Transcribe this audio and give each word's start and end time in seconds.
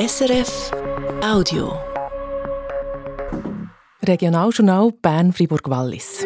SRF 0.00 0.70
Audio. 1.22 1.78
Regionaljournal 4.02 4.92
Bern-Fribourg-Wallis. 5.02 6.24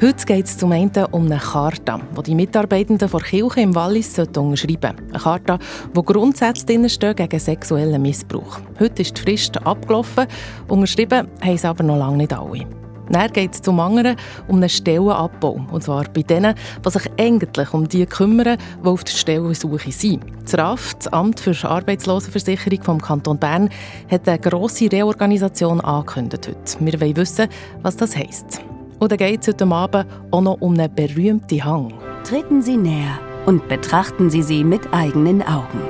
Heute 0.00 0.24
geht 0.24 0.46
es 0.46 0.56
zum 0.56 0.72
einen 0.72 0.90
um 1.10 1.26
eine 1.26 1.38
Charta, 1.38 2.00
die 2.16 2.22
die 2.22 2.34
Mitarbeitenden 2.34 3.10
der 3.10 3.20
Kirche 3.20 3.60
im 3.60 3.74
Wallis 3.74 4.18
unterschreiben 4.18 4.80
sollten. 4.80 5.10
Eine 5.10 5.18
Charta, 5.18 5.58
wo 5.92 6.02
Grundsätze 6.02 6.64
gegen 6.64 7.38
sexuellen 7.38 8.00
Missbrauch. 8.00 8.60
Heute 8.80 9.02
ist 9.02 9.18
die 9.18 9.20
Frist 9.20 9.58
abgelaufen, 9.66 10.26
unterschrieben 10.66 11.28
haben 11.42 11.54
es 11.54 11.66
aber 11.66 11.84
noch 11.84 11.98
lange 11.98 12.16
nicht 12.16 12.32
alle. 12.32 12.83
Dann 13.10 13.32
geht 13.32 13.54
es 13.54 13.62
zum 13.62 13.80
anderen 13.80 14.16
um 14.48 14.56
einen 14.56 14.68
Stellenabbau. 14.68 15.60
Und 15.70 15.82
zwar 15.82 16.04
bei 16.04 16.22
denen, 16.22 16.54
die 16.84 16.90
sich 16.90 17.10
eigentlich 17.18 17.72
um 17.72 17.88
die 17.88 18.06
kümmern, 18.06 18.58
die 18.82 18.88
auf 18.88 19.04
der 19.04 19.12
Stellensuche 19.12 19.92
sind. 19.92 20.24
Das 20.44 20.58
RAF, 20.58 20.94
das 20.94 21.12
Amt 21.12 21.40
für 21.40 21.54
Arbeitslosenversicherung 21.68 22.82
vom 22.82 23.00
Kanton 23.00 23.38
Bern, 23.38 23.68
hat 24.10 24.28
eine 24.28 24.38
grosse 24.38 24.90
Reorganisation 24.90 25.80
angekündigt 25.80 26.48
heute. 26.48 26.84
Wir 26.84 27.00
wollen 27.00 27.16
wissen, 27.16 27.48
was 27.82 27.96
das 27.96 28.16
heisst. 28.16 28.60
Und 28.98 29.10
dann 29.10 29.18
geht 29.18 29.42
es 29.42 29.48
heute 29.48 29.66
Abend 29.66 30.06
auch 30.30 30.40
noch 30.40 30.60
um 30.60 30.72
einen 30.74 30.94
berühmten 30.94 31.64
Hang. 31.64 31.92
Treten 32.24 32.62
Sie 32.62 32.76
näher 32.76 33.18
und 33.46 33.68
betrachten 33.68 34.30
Sie 34.30 34.42
sie 34.42 34.64
mit 34.64 34.80
eigenen 34.92 35.42
Augen. 35.42 35.82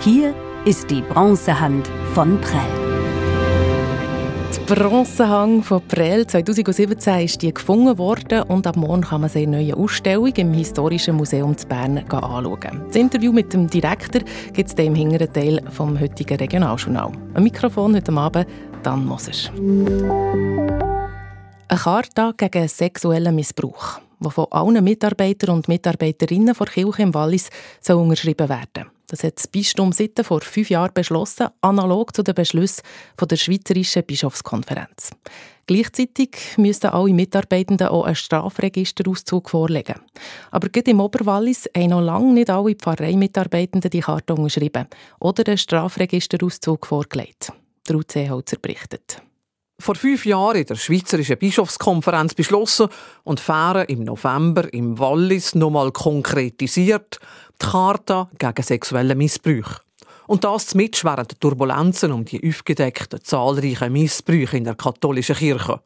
Hier 0.00 0.34
ist 0.64 0.90
die 0.90 1.02
Bronzehand 1.02 1.88
von 2.14 2.40
Prell. 2.40 2.83
Bronzehang 4.66 5.62
von 5.62 5.86
Prell 5.86 6.26
2017 6.26 7.20
ist 7.20 7.42
die 7.42 7.52
gefunden 7.52 7.98
worden 7.98 8.44
und 8.44 8.66
ab 8.66 8.76
morgen 8.76 9.02
kann 9.02 9.20
man 9.20 9.28
sie 9.28 9.42
in 9.42 9.50
neue 9.50 9.76
Ausstellung 9.76 10.32
im 10.34 10.54
Historischen 10.54 11.16
Museum 11.16 11.54
zu 11.54 11.66
Bern 11.66 11.98
anschauen. 11.98 12.82
Das 12.86 12.96
Interview 12.96 13.30
mit 13.30 13.52
dem 13.52 13.68
Direktor 13.68 14.22
gibt 14.54 14.70
es 14.70 14.74
im 14.82 14.94
hinteren 14.94 15.30
Teil 15.30 15.60
vom 15.70 16.00
heutigen 16.00 16.38
Regionaljournal. 16.38 17.12
Ein 17.34 17.42
Mikrofon 17.42 17.94
heute 17.94 18.12
Abend, 18.12 18.46
Dan 18.82 19.04
Moser. 19.04 19.52
Eine 21.68 21.78
Charta 21.78 22.32
gegen 22.34 22.66
sexuellen 22.66 23.34
Missbrauch, 23.34 24.00
die 24.24 24.30
von 24.30 24.46
allen 24.50 24.82
Mitarbeitern 24.82 25.54
und 25.54 25.68
Mitarbeiterinnen 25.68 26.54
der 26.54 26.66
Kirche 26.66 27.02
im 27.02 27.14
Wallis 27.14 27.50
soll 27.80 27.96
unterschrieben 27.96 28.48
werden 28.48 28.90
das 29.14 29.22
hat 29.22 29.36
das 29.36 29.46
Bistum 29.46 29.92
Sitten 29.92 30.24
vor 30.24 30.40
fünf 30.40 30.70
Jahren 30.70 30.92
beschlossen, 30.92 31.48
analog 31.60 32.14
zu 32.14 32.22
den 32.22 32.34
Beschlüssen 32.34 32.82
der 33.20 33.36
Schweizerischen 33.36 34.02
Bischofskonferenz. 34.04 35.10
Gleichzeitig 35.66 36.36
müssten 36.56 36.88
alle 36.88 37.12
Mitarbeitenden 37.12 37.88
auch 37.88 38.04
einen 38.04 38.16
Strafregisterauszug 38.16 39.48
vorlegen. 39.48 40.00
Aber 40.50 40.68
gerade 40.68 40.90
im 40.90 41.00
Oberwallis 41.00 41.68
haben 41.76 41.90
noch 41.90 42.00
lange 42.00 42.32
nicht 42.34 42.50
alle 42.50 42.74
Pfarreimitarbeitenden 42.74 43.90
die 43.90 44.00
Karte 44.00 44.34
unterschrieben 44.34 44.86
oder 45.20 45.46
einen 45.46 45.58
Strafregisterauszug 45.58 46.86
vorgelegt. 46.86 47.52
Der 47.88 47.96
UC 47.96 48.28
Holzer 48.30 48.58
berichtet. 48.60 49.22
Vor 49.84 49.96
fünf 49.96 50.24
Jahren 50.24 50.56
in 50.56 50.64
der 50.64 50.76
Schweizerischen 50.76 51.36
Bischofskonferenz 51.36 52.32
beschlossen 52.32 52.88
und 53.22 53.38
Fähren 53.38 53.84
im 53.84 54.04
November 54.04 54.72
im 54.72 54.98
Wallis 54.98 55.54
nochmal 55.54 55.92
konkretisiert 55.92 57.20
die 57.60 57.66
Charta 57.66 58.30
gegen 58.38 58.62
sexuelle 58.62 59.14
Missbrauch. 59.14 59.80
Und 60.26 60.42
das 60.42 60.74
mit 60.74 61.04
während 61.04 61.32
der 61.32 61.38
Turbulenzen 61.38 62.12
um 62.12 62.24
die 62.24 62.48
aufgedeckten 62.48 63.22
zahlreichen 63.22 63.92
Missbrüche 63.92 64.56
in 64.56 64.64
der 64.64 64.74
katholischen 64.74 65.36
Kirche. 65.36 65.80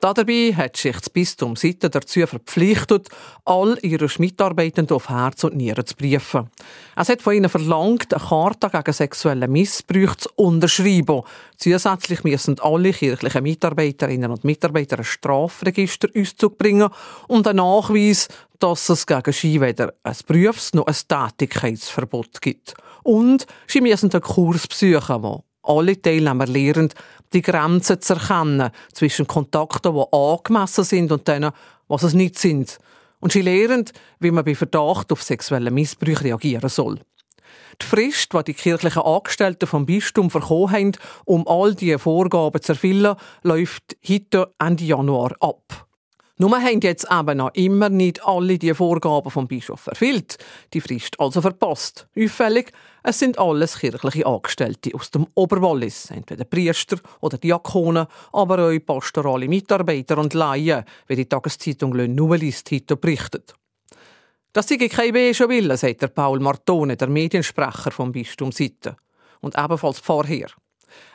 Dabei 0.00 0.54
hat 0.54 0.76
sich 0.76 0.96
das 0.96 1.10
Bistum 1.10 1.56
Sitten 1.56 1.90
dazu 1.90 2.24
verpflichtet, 2.24 3.08
all 3.44 3.76
ihre 3.82 4.08
Mitarbeitenden 4.18 4.94
auf 4.94 5.08
Herz 5.08 5.42
und 5.42 5.56
Nieren 5.56 5.84
zu 5.84 5.96
briefen. 5.96 6.50
Es 6.94 7.08
hat 7.08 7.20
von 7.20 7.34
ihnen 7.34 7.50
verlangt, 7.50 8.14
eine 8.14 8.22
Charta 8.22 8.68
gegen 8.68 8.92
sexuellen 8.92 9.50
Missbrauch 9.50 10.14
zu 10.14 10.28
unterschreiben. 10.36 11.22
Zusätzlich 11.56 12.22
müssen 12.22 12.60
alle 12.60 12.92
kirchlichen 12.92 13.42
Mitarbeiterinnen 13.42 14.30
und 14.30 14.44
Mitarbeiter 14.44 14.98
ein 14.98 15.04
Strafregister 15.04 16.08
auszubringen 16.16 16.90
und 17.26 17.48
einen 17.48 17.56
Nachweis, 17.56 18.28
dass 18.60 18.88
es 18.88 19.06
gegen 19.06 19.32
sie 19.32 19.60
weder 19.60 19.94
ein 20.04 20.16
Berufs- 20.26 20.74
noch 20.74 20.86
ein 20.86 20.94
Tätigkeitsverbot 20.94 22.40
gibt. 22.40 22.74
Und 23.02 23.46
sie 23.66 23.80
müssen 23.80 24.12
einen 24.12 24.22
Kurs 24.22 24.66
besuchen, 24.68 25.22
wo 25.22 25.44
alle 25.62 26.00
Teilnehmer 26.00 26.46
lernen, 26.46 26.90
die 27.32 27.42
Grenzen 27.42 28.00
zu 28.00 28.14
erkennen 28.14 28.70
zwischen 28.92 29.26
Kontakten, 29.26 29.94
die 29.94 30.04
angemessen 30.12 30.84
sind 30.84 31.12
und 31.12 31.26
denen, 31.28 31.52
was 31.88 32.02
es 32.02 32.14
nicht 32.14 32.38
sind. 32.38 32.78
Und 33.20 33.32
sie 33.32 33.42
lernen, 33.42 33.84
wie 34.20 34.30
man 34.30 34.44
bei 34.44 34.54
Verdacht 34.54 35.12
auf 35.12 35.22
sexuellen 35.22 35.74
Missbrauch 35.74 36.22
reagieren 36.22 36.68
soll. 36.68 37.00
Die 37.80 37.86
Frist, 37.86 38.32
die 38.32 38.44
die 38.44 38.54
kirchlichen 38.54 39.02
Angestellten 39.02 39.66
vom 39.66 39.86
Bistum 39.86 40.30
verkommen 40.30 40.72
haben, 40.72 40.92
um 41.24 41.46
all 41.46 41.74
diese 41.74 41.98
Vorgaben 41.98 42.60
zu 42.60 42.72
erfüllen, 42.72 43.16
läuft 43.42 43.96
heute 44.08 44.52
Ende 44.58 44.84
Januar 44.84 45.32
ab. 45.40 45.87
Nur 46.40 46.56
haben 46.62 46.80
jetzt 46.82 47.08
eben 47.10 47.38
noch 47.38 47.52
immer 47.54 47.88
nicht 47.88 48.24
alle 48.24 48.58
die 48.58 48.72
Vorgaben 48.72 49.28
vom 49.28 49.48
Bischof 49.48 49.88
erfüllt, 49.88 50.38
die 50.72 50.80
Frist 50.80 51.18
also 51.18 51.40
verpasst. 51.40 52.06
Auffällig, 52.16 52.70
es 53.02 53.18
sind 53.18 53.40
alles 53.40 53.80
kirchliche 53.80 54.24
Angestellte 54.24 54.94
aus 54.94 55.10
dem 55.10 55.26
Oberwallis, 55.34 56.12
entweder 56.12 56.44
Priester 56.44 56.98
oder 57.20 57.38
Diakonen, 57.38 58.06
aber 58.32 58.68
auch 58.68 58.78
pastorale 58.86 59.48
Mitarbeiter 59.48 60.16
und 60.16 60.32
Laien, 60.32 60.84
wie 61.08 61.16
die 61.16 61.26
Tageszeitung 61.26 61.92
Le 61.92 62.06
Nouvelliste 62.06 62.76
heute 62.76 62.96
berichtet. 62.96 63.54
Das 64.52 64.68
sei 64.68 64.76
kein 64.76 65.12
B 65.12 65.34
schon 65.34 65.48
will, 65.50 65.76
sagt 65.76 66.02
der 66.02 66.08
Paul 66.08 66.38
Martone, 66.38 66.96
der 66.96 67.08
Mediensprecher 67.08 67.90
vom 67.90 68.12
Bistum 68.12 68.52
Sitten. 68.52 68.94
Und 69.40 69.58
ebenfalls 69.58 69.98
Pfarrherr. 69.98 70.50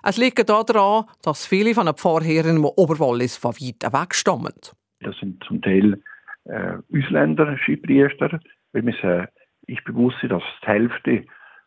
Es 0.04 0.18
liegt 0.18 0.50
daran, 0.50 1.06
dass 1.22 1.46
viele 1.46 1.74
von 1.74 1.86
den 1.86 1.96
Pfarrherren 1.96 2.58
im 2.58 2.66
Oberwallis 2.66 3.38
von 3.38 3.56
weit 3.56 3.94
weg 3.94 4.14
stammen. 4.14 4.54
Das 5.04 5.18
sind 5.18 5.44
zum 5.44 5.62
Teil 5.62 6.02
äh, 6.46 6.78
ausländische 6.94 7.78
Priester, 7.78 8.40
weil 8.72 8.86
wir 8.86 8.94
sagen, 9.02 9.28
ich 9.68 9.84
bewusst 9.84 10.18
dass 10.24 10.44
die 10.62 10.68
Hälfte 10.68 11.26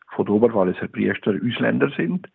von 0.09 0.25
der 0.25 0.35
Oberwalliser 0.35 0.87
Priester 0.87 1.35
Ausländer 1.43 1.89
sind. 1.95 2.27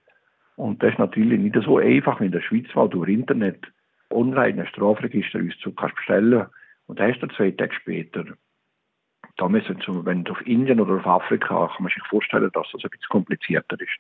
Und 0.56 0.82
das 0.82 0.92
ist 0.92 0.98
natürlich 0.98 1.40
nicht 1.40 1.56
so 1.64 1.78
einfach 1.78 2.20
wie 2.20 2.26
in 2.26 2.32
der 2.32 2.42
Schweiz, 2.42 2.66
weil 2.74 2.88
du 2.88 2.98
über 2.98 3.08
Internet 3.08 3.66
online 4.10 4.62
ein 4.62 4.66
Strafregisterauszug 4.66 5.76
kannst 5.76 5.96
bestellen 5.96 6.46
und 6.86 7.00
du 7.00 7.26
zwei 7.28 7.50
Tage 7.52 7.74
später. 7.74 8.24
Da 9.36 9.48
müssen, 9.48 9.78
wenn 10.04 10.24
du 10.24 10.32
auf 10.32 10.46
Indien 10.46 10.80
oder 10.80 10.96
auf 10.96 11.06
Afrika, 11.06 11.68
kann 11.68 11.84
man 11.84 11.92
sich 11.92 12.06
vorstellen, 12.08 12.50
dass 12.52 12.70
das 12.72 12.84
ein 12.84 12.90
bisschen 12.90 13.08
komplizierter 13.08 13.80
ist. 13.80 13.98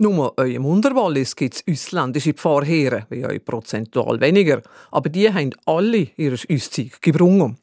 Nur 0.00 0.38
eurem 0.38 0.64
Unterwallis 0.64 1.34
gibt 1.34 1.54
es 1.54 1.64
ausländische 1.68 2.32
Pfarrherren, 2.32 3.06
wie 3.10 3.26
euch 3.26 3.44
prozentual 3.44 4.20
weniger, 4.20 4.62
aber 4.92 5.08
die 5.08 5.28
haben 5.28 5.50
alle 5.66 6.06
ihr 6.16 6.34
Auszeug 6.34 7.02
gebrungen. 7.02 7.58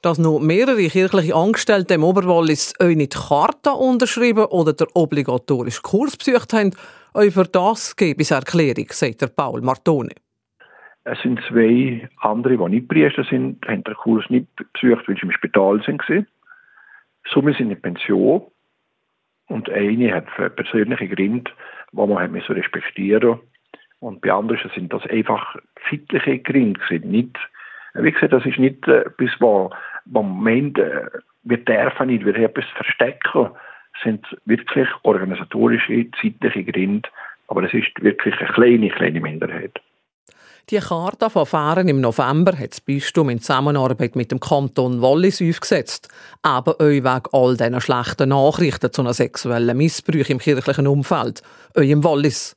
Dass 0.00 0.16
noch 0.16 0.40
mehrere 0.40 0.88
kirchliche 0.88 1.34
Angestellte 1.34 1.92
im 1.92 2.04
Oberwallis 2.04 2.72
euch 2.80 2.96
nicht 2.96 3.14
Charta 3.14 3.72
unterschrieben 3.72 4.46
oder 4.46 4.72
der 4.72 4.86
obligatorische 4.94 5.82
Kurs 5.82 6.16
besucht 6.16 6.54
haben, 6.54 6.70
euch 7.12 7.34
für 7.34 7.44
das 7.44 7.94
gebe 7.96 8.22
es 8.22 8.30
Erklärung, 8.30 8.86
sagt 8.88 9.20
der 9.20 9.26
Paul 9.26 9.60
Martone. 9.60 10.14
Es 11.04 11.18
sind 11.20 11.38
zwei 11.50 12.08
andere, 12.22 12.56
die 12.56 12.76
nicht 12.76 12.88
Priester 12.88 13.24
sind, 13.28 13.62
haben 13.66 13.84
den 13.84 13.94
Kurs 13.94 14.24
nicht 14.30 14.48
besucht, 14.56 15.06
weil 15.06 15.16
sie 15.16 15.22
im 15.22 15.32
Spital 15.32 15.82
sind. 15.84 16.02
Somit 17.30 17.58
sind 17.58 17.70
in 17.70 17.80
Pension 17.82 18.46
und 19.56 19.70
eine 19.70 20.12
hat 20.12 20.26
persönliche 20.54 21.08
Gründe, 21.08 21.50
die 21.90 21.96
man 21.96 22.42
so 22.46 22.52
respektieren 22.52 23.40
Und 24.00 24.20
bei 24.20 24.30
anderen 24.30 24.70
sind 24.74 24.92
das 24.92 25.06
einfach 25.06 25.56
zeitliche 25.88 26.38
Gründe. 26.40 26.80
Nicht, 27.02 27.38
wie 27.94 28.12
gesagt, 28.12 28.34
das 28.34 28.44
ist 28.44 28.58
nicht 28.58 28.86
äh, 28.86 29.06
etwas, 29.06 29.30
wo 29.40 29.70
man 30.04 30.42
meint, 30.42 30.78
äh, 30.78 31.06
wir 31.44 31.56
dürfen 31.56 32.08
nicht, 32.08 32.26
wir 32.26 32.36
etwas 32.36 32.66
verstecken. 32.74 33.48
Es 33.96 34.02
sind 34.02 34.26
wirklich 34.44 34.88
organisatorische, 35.04 36.06
zeitliche 36.20 36.64
Gründe. 36.64 37.08
Aber 37.48 37.62
es 37.62 37.72
ist 37.72 38.02
wirklich 38.02 38.38
eine 38.38 38.52
kleine, 38.52 38.88
kleine 38.90 39.20
Minderheit. 39.20 39.80
Die 40.68 40.78
Charta 40.80 41.28
von 41.28 41.46
Fahren 41.46 41.86
im 41.86 42.00
November 42.00 42.58
hat 42.58 42.72
das 42.72 42.80
Bistum 42.80 43.30
in 43.30 43.40
Zusammenarbeit 43.40 44.16
mit 44.16 44.32
dem 44.32 44.40
Kanton 44.40 45.00
Wallis 45.00 45.40
aufgesetzt. 45.40 46.08
Eben 46.44 46.72
auch 46.72 46.80
wegen 46.80 47.22
all 47.30 47.56
diesen 47.56 47.80
schlechten 47.80 48.30
Nachrichten 48.30 48.92
zu 48.92 49.02
einem 49.02 49.12
sexuellen 49.12 49.76
Missbrauch 49.76 50.28
im 50.28 50.40
kirchlichen 50.40 50.88
Umfeld. 50.88 51.42
Euch 51.76 51.90
im 51.90 52.02
Wallis. 52.02 52.56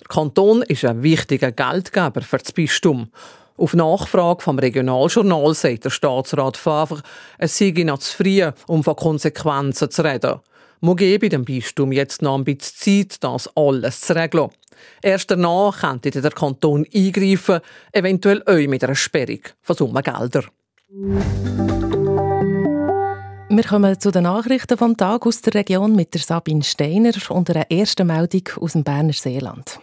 Der 0.00 0.08
Kanton 0.08 0.62
ist 0.62 0.86
ein 0.86 1.02
wichtiger 1.02 1.52
Geldgeber 1.52 2.22
für 2.22 2.38
das 2.38 2.50
Bistum. 2.52 3.10
Auf 3.58 3.74
Nachfrage 3.74 4.42
vom 4.42 4.58
Regionaljournal 4.58 5.52
sagt 5.52 5.84
der 5.84 5.90
Staatsrat 5.90 6.56
Favre, 6.56 7.02
es 7.36 7.58
sei 7.58 7.74
noch 7.84 7.98
zu 7.98 8.16
früh, 8.16 8.42
um 8.68 8.82
von 8.82 8.96
Konsequenzen 8.96 9.90
zu 9.90 10.02
reden. 10.02 10.40
Man 10.82 10.96
gebe 10.96 11.28
dem 11.28 11.44
Bistum 11.44 11.92
jetzt 11.92 12.22
noch 12.22 12.38
ein 12.38 12.44
bisschen 12.44 13.06
Zeit, 13.08 13.22
das 13.22 13.54
alles 13.54 14.00
zu 14.00 14.16
regeln. 14.16 14.48
Erst 15.02 15.30
danach 15.30 15.80
könnte 15.80 16.10
der 16.10 16.30
Kanton 16.30 16.86
eingreifen, 16.94 17.60
eventuell 17.92 18.42
auch 18.46 18.66
mit 18.66 18.82
einer 18.82 18.94
Sperrung 18.94 19.40
von 19.60 19.76
Summengeldern. 19.76 20.46
wir 20.88 21.20
Wir 23.50 23.64
kommen 23.64 24.00
zu 24.00 24.10
den 24.10 24.22
Nachrichten 24.22 24.78
vom 24.78 24.96
Tag 24.96 25.26
aus 25.26 25.42
der 25.42 25.52
Region 25.52 25.94
mit 25.94 26.14
der 26.14 26.22
Sabine 26.22 26.62
Steiner 26.62 27.12
und 27.28 27.50
einer 27.50 27.70
ersten 27.70 28.06
Meldung 28.06 28.48
aus 28.58 28.72
dem 28.72 28.82
Berner 28.82 29.12
Seeland. 29.12 29.80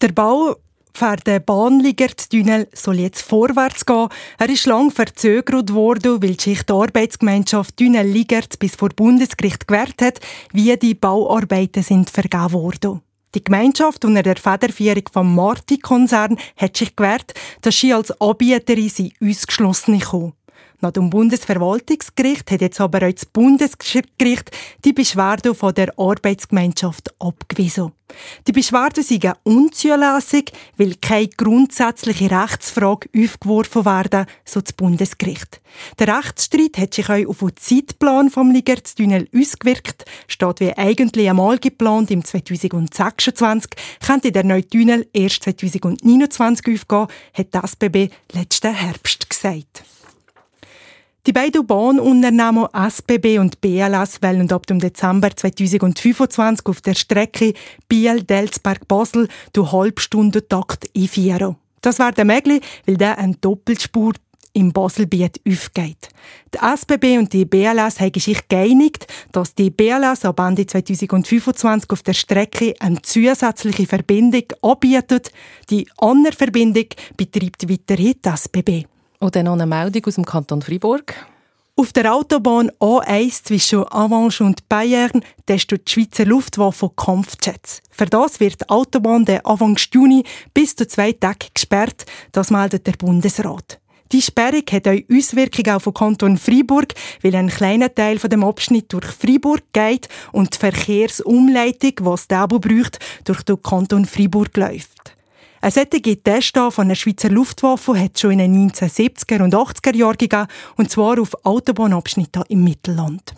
Der 0.00 0.12
Bau 0.12 0.54
für 0.96 1.16
den 1.16 1.44
Bahnligertunnel 1.44 2.68
soll 2.72 3.00
jetzt 3.00 3.22
vorwärts 3.22 3.84
gehen. 3.84 4.08
Er 4.38 4.48
ist 4.48 4.66
lang 4.66 4.90
verzögert 4.90 5.74
worden, 5.74 6.22
weil 6.22 6.34
die 6.34 6.42
Schichtarbeitsgemeinschaft 6.42 7.76
Tunnel 7.76 8.06
Ligert 8.06 8.58
bis 8.58 8.76
vor 8.76 8.90
Bundesgericht 8.90 9.66
gewährt 9.66 10.00
hat, 10.00 10.20
wie 10.52 10.76
die 10.76 10.94
Bauarbeiten 10.94 11.82
sind 11.82 12.10
vergeben 12.10 12.52
worden. 12.52 13.00
Die 13.34 13.42
Gemeinschaft 13.42 14.04
unter 14.04 14.22
der 14.22 14.36
Federführung 14.36 15.02
vom 15.12 15.34
Marti-Konzern 15.34 16.38
hat 16.56 16.76
sich 16.76 16.94
gewährt, 16.94 17.34
dass 17.62 17.80
sie 17.80 17.92
als 17.92 18.20
Anbieterin 18.20 18.88
sie 18.88 19.12
ausgeschlossen 19.20 20.00
kommen. 20.00 20.34
Nach 20.84 20.90
dem 20.90 21.08
Bundesverwaltungsgericht 21.08 22.50
hat 22.50 22.60
jetzt 22.60 22.78
aber 22.78 23.06
auch 23.06 23.10
das 23.10 23.24
Bundesgericht 23.24 24.50
die 24.84 24.92
Beschwerde 24.92 25.54
von 25.54 25.72
der 25.72 25.98
Arbeitsgemeinschaft 25.98 27.14
abgewiesen. 27.18 27.92
Die 28.46 28.52
Beschwerde 28.52 29.02
sei 29.02 29.32
unzulässig, 29.44 30.52
weil 30.76 30.96
keine 30.96 31.28
grundsätzliche 31.28 32.30
Rechtsfrage 32.30 33.08
aufgeworfen 33.16 33.86
werden, 33.86 34.26
so 34.44 34.60
das 34.60 34.74
Bundesgericht. 34.74 35.62
Der 35.98 36.18
Rechtsstreit 36.18 36.76
hat 36.76 36.92
sich 36.92 37.08
auch 37.08 37.28
auf 37.28 37.38
den 37.38 37.56
Zeitplan 37.56 38.28
vom 38.28 38.50
Ligertunnel 38.50 39.26
ausgewirkt. 39.34 40.04
Statt 40.28 40.60
wie 40.60 40.76
eigentlich 40.76 41.30
einmal 41.30 41.56
geplant 41.56 42.10
im 42.10 42.22
2026, 42.22 43.70
könnte 44.04 44.32
der 44.32 44.44
neue 44.44 44.68
Tunnel 44.68 45.08
erst 45.14 45.44
2029 45.44 46.74
aufgehen, 46.74 47.06
hat 47.32 47.46
das 47.52 47.70
SBB 47.70 48.10
letzten 48.34 48.74
Herbst 48.74 49.30
gesagt. 49.30 49.84
Die 51.26 51.32
beiden 51.32 51.66
Bahnunternehmen 51.66 52.66
SBB 52.74 53.38
und 53.38 53.62
BLS 53.62 54.20
wollen 54.20 54.52
ab 54.52 54.66
dem 54.66 54.78
Dezember 54.78 55.34
2025 55.34 56.66
auf 56.66 56.82
der 56.82 56.92
Strecke 56.92 57.54
Biel-Delsberg-Basel 57.88 59.28
durch 59.54 59.72
Halbstundentakt 59.72 60.90
einführen. 60.94 61.56
Das 61.80 61.98
wäre 61.98 62.26
möglich, 62.26 62.62
weil 62.84 62.98
der 62.98 63.16
eine 63.16 63.36
Doppelspur 63.36 64.12
im 64.52 64.74
Baselbiet 64.74 65.40
aufgeht. 65.48 66.10
Die 66.52 66.58
SBB 66.58 67.16
und 67.16 67.32
die 67.32 67.46
BLS 67.46 68.00
haben 68.00 68.20
sich 68.20 68.46
geeinigt, 68.46 69.06
dass 69.32 69.54
die 69.54 69.70
BLS 69.70 70.26
ab 70.26 70.40
Ende 70.40 70.66
2025 70.66 71.88
auf 71.88 72.02
der 72.02 72.12
Strecke 72.12 72.74
eine 72.80 73.00
zusätzliche 73.00 73.86
Verbindung 73.86 74.44
anbietet. 74.60 75.32
Die 75.70 75.88
andere 75.96 76.34
Verbindung 76.34 76.88
betreibt 77.16 77.66
weiterhin 77.70 78.14
die 78.22 78.28
SBB. 78.28 78.84
Und 79.24 79.34
dann 79.34 79.46
noch 79.46 79.54
eine 79.54 79.64
Meldung 79.64 80.04
aus 80.04 80.16
dem 80.16 80.26
Kanton 80.26 80.60
Fribourg. 80.60 81.14
Auf 81.76 81.94
der 81.94 82.14
Autobahn 82.14 82.70
A1 82.78 83.44
zwischen 83.44 83.90
Avanche 83.90 84.44
und 84.44 84.68
Bayern 84.68 85.24
testet 85.46 85.88
die 85.88 85.92
Schweizer 85.92 86.26
Luftwaffe 86.26 86.90
Kampfjets. 86.94 87.80
Für 87.90 88.04
das 88.04 88.38
wird 88.38 88.60
die 88.60 88.68
Autobahn 88.68 89.24
der 89.24 89.46
Anfang 89.46 89.78
Juni 89.90 90.24
bis 90.52 90.76
zu 90.76 90.86
zwei 90.86 91.12
Tage 91.12 91.46
gesperrt, 91.54 92.04
das 92.32 92.50
meldet 92.50 92.86
der 92.86 92.92
Bundesrat. 92.98 93.80
Die 94.12 94.20
Sperrung 94.20 94.64
hat 94.70 94.86
auch 94.86 95.00
Auswirkungen 95.10 95.74
auf 95.74 95.84
den 95.84 95.94
Kanton 95.94 96.36
Freiburg, 96.36 96.92
weil 97.22 97.34
ein 97.34 97.48
kleiner 97.48 97.94
Teil 97.94 98.18
von 98.18 98.28
dem 98.28 98.44
Abschnitt 98.44 98.92
durch 98.92 99.06
Freiburg 99.06 99.62
geht 99.72 100.06
und 100.32 100.52
die 100.52 100.58
Verkehrsumleitung, 100.58 102.18
der 102.28 102.38
Abo 102.40 102.58
braucht, 102.58 102.98
durch 103.24 103.42
den 103.42 103.62
Kanton 103.62 104.04
Freiburg 104.04 104.54
läuft. 104.58 105.13
Ein 105.64 105.70
solcher 105.70 106.22
Test 106.22 106.58
von 106.58 106.88
der 106.88 106.94
Schweizer 106.94 107.30
Luftwaffe 107.30 107.98
hat 107.98 108.18
schon 108.18 108.32
in 108.32 108.38
den 108.38 108.70
1970er 108.70 109.42
und 109.42 109.54
80er 109.54 109.96
Jahren 109.96 110.18
gegeben, 110.18 110.46
und 110.76 110.90
zwar 110.90 111.18
auf 111.18 111.34
Autobahnabschnitten 111.42 112.44
im 112.50 112.64
Mittelland. 112.64 113.32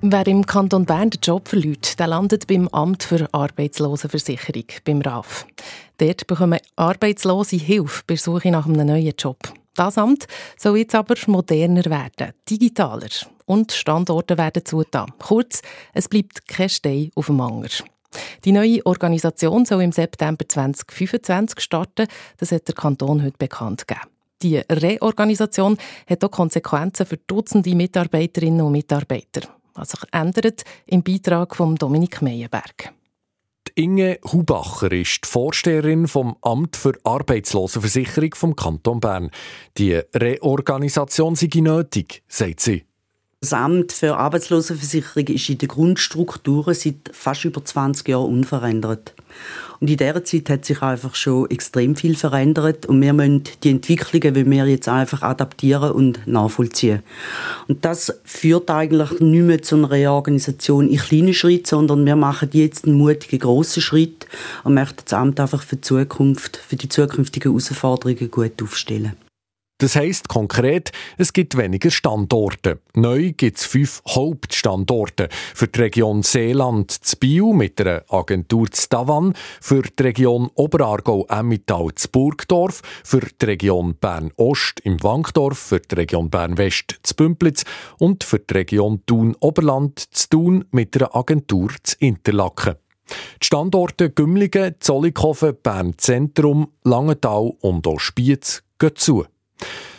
Wer 0.00 0.26
im 0.28 0.46
Kanton 0.46 0.86
Bern 0.86 1.10
den 1.10 1.20
Job 1.20 1.48
verliert, 1.48 1.98
der 1.98 2.06
landet 2.06 2.46
beim 2.46 2.68
Amt 2.68 3.02
für 3.02 3.26
Arbeitslosenversicherung, 3.34 4.66
beim 4.84 5.00
RAF. 5.00 5.44
Dort 5.96 6.28
bekommen 6.28 6.60
Arbeitslose 6.76 7.56
Hilfe 7.56 8.04
bei 8.06 8.14
der 8.14 8.22
Suche 8.22 8.52
nach 8.52 8.66
einem 8.66 8.86
neuen 8.86 9.14
Job. 9.18 9.38
Das 9.74 9.98
Amt 9.98 10.28
soll 10.56 10.78
jetzt 10.78 10.94
aber 10.94 11.16
moderner 11.26 11.86
werden, 11.86 12.32
digitaler 12.48 13.08
und 13.46 13.72
Standorte 13.72 14.38
werden 14.38 14.64
zugetan. 14.64 15.12
Kurz, 15.18 15.62
es 15.94 16.08
bleibt 16.08 16.46
kein 16.46 16.68
Stein 16.68 17.10
auf 17.16 17.26
dem 17.26 17.40
Anger. 17.40 17.70
Die 18.44 18.52
neue 18.52 18.84
Organisation 18.86 19.64
soll 19.64 19.82
im 19.82 19.92
September 19.92 20.44
2025 20.48 21.60
starten. 21.60 22.06
Das 22.38 22.52
hat 22.52 22.68
der 22.68 22.74
Kanton 22.74 23.22
heute 23.22 23.38
bekannt 23.38 23.86
gegeben. 23.86 24.08
Die 24.42 24.58
Reorganisation 24.58 25.76
hat 26.08 26.24
auch 26.24 26.30
Konsequenzen 26.30 27.06
für 27.06 27.16
Dutzende 27.16 27.74
Mitarbeiterinnen 27.74 28.60
und 28.60 28.72
Mitarbeiter. 28.72 29.48
Was 29.74 29.90
sich 29.90 30.00
ändert 30.12 30.62
im 30.86 31.02
Beitrag 31.02 31.56
von 31.56 31.74
Dominik 31.74 32.22
Meyerberg. 32.22 32.92
Inge 33.74 34.18
Hubacher 34.32 34.90
ist 34.90 35.20
die 35.24 35.28
Vorsteherin 35.28 36.08
vom 36.08 36.36
Amt 36.40 36.76
für 36.76 36.94
Arbeitslosenversicherung 37.04 38.34
vom 38.34 38.56
Kanton 38.56 38.98
Bern. 38.98 39.30
Die 39.76 39.94
Reorganisation 40.14 41.36
sei 41.36 41.48
nötig, 41.60 42.24
sagt 42.26 42.60
sie. 42.60 42.87
Das 43.40 43.52
Amt 43.52 43.92
für 43.92 44.16
Arbeitslosenversicherung 44.16 45.28
ist 45.28 45.48
in 45.48 45.58
der 45.58 45.68
Grundstruktur 45.68 46.74
seit 46.74 46.96
fast 47.12 47.44
über 47.44 47.64
20 47.64 48.08
Jahren 48.08 48.32
unverändert. 48.32 49.14
Und 49.78 49.88
in 49.88 49.96
dieser 49.96 50.24
Zeit 50.24 50.50
hat 50.50 50.64
sich 50.64 50.82
einfach 50.82 51.14
schon 51.14 51.48
extrem 51.48 51.94
viel 51.94 52.16
verändert 52.16 52.86
und 52.86 53.00
wir 53.00 53.12
müssen 53.12 53.44
die 53.62 53.70
Entwicklungen, 53.70 54.34
wie 54.34 54.50
wir 54.50 54.66
jetzt 54.66 54.88
einfach 54.88 55.22
adaptieren 55.22 55.92
und 55.92 56.26
nachvollziehen. 56.26 57.04
Und 57.68 57.84
das 57.84 58.12
führt 58.24 58.70
eigentlich 58.72 59.20
nicht 59.20 59.42
mehr 59.44 59.62
zu 59.62 59.76
einer 59.76 59.92
Reorganisation 59.92 60.88
in 60.88 60.98
kleinen 60.98 61.32
Schritten, 61.32 61.66
sondern 61.66 62.06
wir 62.06 62.16
machen 62.16 62.48
jetzt 62.54 62.86
einen 62.86 62.98
mutigen 62.98 63.38
grossen 63.38 63.82
Schritt 63.82 64.26
und 64.64 64.74
möchten 64.74 65.04
das 65.04 65.12
Amt 65.12 65.38
einfach 65.38 65.62
für 65.62 65.76
die 65.76 65.82
Zukunft, 65.82 66.56
für 66.56 66.74
die 66.74 66.88
zukünftigen 66.88 67.52
Herausforderungen 67.52 68.32
gut 68.32 68.60
aufstellen. 68.60 69.12
Das 69.80 69.94
heisst 69.94 70.26
konkret, 70.26 70.90
es 71.18 71.32
gibt 71.32 71.56
weniger 71.56 71.92
Standorte. 71.92 72.80
Neu 72.94 73.32
gibt 73.32 73.58
es 73.58 73.64
fünf 73.64 74.02
Hauptstandorte. 74.08 75.28
Für 75.54 75.68
die 75.68 75.80
Region 75.80 76.24
Seeland 76.24 76.90
zu 76.90 77.16
Biel 77.16 77.52
mit 77.52 77.80
einer 77.80 78.02
Agentur 78.08 78.68
zu 78.72 78.88
Davan, 78.88 79.34
für 79.60 79.82
die 79.82 80.02
Region 80.02 80.50
Oberargau-Emmittal 80.56 81.94
zu 81.94 82.08
Burgdorf, 82.08 82.82
für 83.04 83.20
die 83.20 83.44
Region 83.46 83.94
Bern-Ost 83.94 84.80
im 84.80 85.00
Wankdorf, 85.00 85.56
für 85.56 85.78
die 85.78 85.94
Region 85.94 86.28
Bern-West 86.28 86.96
zu 87.04 87.14
Bümplitz 87.14 87.64
und 88.00 88.24
für 88.24 88.40
die 88.40 88.54
Region 88.54 89.06
Thun-Oberland 89.06 90.00
zu 90.00 90.28
Thun 90.28 90.64
mit 90.72 90.96
einer 90.96 91.14
Agentur 91.14 91.70
zu 91.84 91.94
Interlaken. 92.00 92.74
Die 93.40 93.46
Standorte 93.46 94.10
Gümligen, 94.10 94.74
Zollikofen, 94.80 95.56
Bern-Zentrum, 95.62 96.72
Langenthal 96.82 97.52
und 97.60 97.86
auch 97.86 98.00
Spiez 98.00 98.64
gehen 98.80 98.96
zu. 98.96 99.24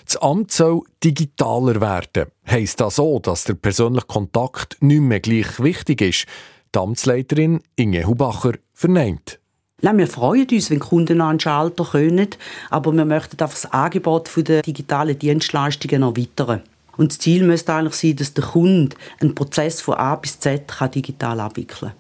Das 0.05 0.17
Amt 0.17 0.51
soll 0.51 0.81
digitaler 1.03 1.81
werden. 1.81 2.31
Heißt 2.49 2.79
das 2.81 2.95
so, 2.95 3.19
dass 3.19 3.43
der 3.43 3.53
persönliche 3.53 4.07
Kontakt 4.07 4.77
nicht 4.81 5.01
mehr 5.01 5.19
gleich 5.19 5.59
wichtig 5.59 6.01
ist? 6.01 6.25
Die 6.73 6.79
Amtsleiterin 6.79 7.61
Inge 7.75 8.07
Hubacher 8.07 8.53
verneint. 8.73 9.39
Nein, 9.81 9.97
wir 9.97 10.07
freuen 10.07 10.47
uns, 10.51 10.69
wenn 10.69 10.79
Kunden 10.79 11.21
an 11.21 11.35
den 11.35 11.39
Schalter 11.39 11.85
können, 11.85 12.29
aber 12.69 12.91
wir 12.91 13.05
möchten 13.05 13.41
einfach 13.41 13.59
das 13.61 13.71
Angebot 13.71 14.29
der 14.35 14.61
digitalen 14.61 15.17
Dienstleistungen 15.17 16.01
erweitern. 16.01 16.63
Und 16.97 17.11
das 17.11 17.19
Ziel 17.19 17.43
müsste 17.43 17.73
eigentlich 17.73 17.95
sein, 17.95 18.15
dass 18.17 18.33
der 18.33 18.43
Kunde 18.43 18.95
einen 19.21 19.33
Prozess 19.33 19.79
von 19.79 19.95
A 19.95 20.15
bis 20.15 20.39
Z 20.39 20.63
digital 20.93 21.39
abwickeln 21.39 21.91
kann. 21.91 21.98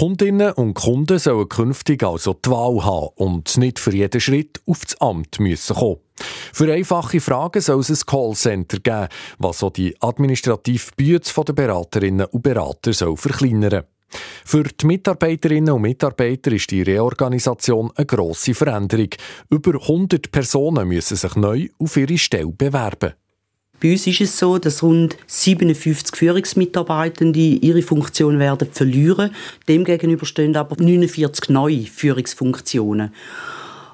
Kundinnen 0.00 0.52
und 0.52 0.72
Kunden 0.72 1.18
sollen 1.18 1.46
künftig 1.46 2.02
also 2.02 2.32
die 2.32 2.48
Wahl 2.48 2.82
haben 2.86 3.10
und 3.16 3.58
nicht 3.58 3.78
für 3.78 3.94
jeden 3.94 4.18
Schritt 4.18 4.58
auf 4.64 4.80
das 4.86 4.98
Amt 4.98 5.38
müssen 5.40 5.76
kommen. 5.76 5.98
Für 6.54 6.72
einfache 6.72 7.20
Fragen 7.20 7.60
soll 7.60 7.80
es 7.80 7.90
ein 7.90 8.06
Callcenter 8.06 8.78
geben, 8.78 9.08
was 9.38 9.62
auch 9.62 9.68
die 9.68 9.94
administrative 10.00 10.92
Bütze 10.96 11.44
der 11.44 11.52
Beraterinnen 11.52 12.28
und 12.28 12.42
Berater 12.42 12.94
soll 12.94 13.14
verkleinern 13.18 13.82
für 14.44 14.64
die 14.64 14.86
Mitarbeiterinnen 14.86 15.74
und 15.74 15.82
Mitarbeiter 15.82 16.50
ist 16.50 16.70
die 16.70 16.82
Reorganisation 16.82 17.92
eine 17.94 18.06
grosse 18.06 18.54
Veränderung. 18.54 19.10
Über 19.50 19.80
100 19.80 20.32
Personen 20.32 20.88
müssen 20.88 21.16
sich 21.16 21.36
neu 21.36 21.68
auf 21.78 21.96
ihre 21.96 22.18
Stelle 22.18 22.50
bewerben. 22.50 23.12
Bei 23.82 23.92
uns 23.92 24.06
ist 24.06 24.20
es 24.20 24.38
so, 24.38 24.58
dass 24.58 24.82
rund 24.82 25.16
57 25.26 26.14
Führungsmitarbeitende 26.14 27.40
ihre 27.40 27.80
Funktion 27.80 28.38
werden 28.38 28.68
verlieren. 28.70 29.30
Demgegenüber 29.68 30.26
stehen 30.26 30.54
aber 30.54 30.76
49 30.78 31.48
neue 31.48 31.86
Führungsfunktionen. 31.86 33.14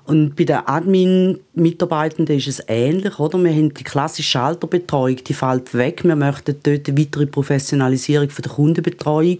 Und 0.06 0.36
bei 0.36 0.44
den 0.44 0.58
Admin-Mitarbeitenden 0.58 2.36
ist 2.36 2.46
es 2.46 2.62
ähnlich, 2.68 3.18
oder? 3.18 3.42
Wir 3.42 3.52
haben 3.52 3.74
die 3.74 3.82
klassische 3.84 4.30
Schalterbetreuung, 4.30 5.16
die 5.24 5.34
fällt 5.34 5.74
weg. 5.74 6.04
Wir 6.04 6.14
möchten 6.14 6.56
dort 6.62 6.88
eine 6.88 6.98
weitere 6.98 7.26
Professionalisierung 7.26 8.28
der 8.28 8.50
Kundenbetreuung 8.50 9.38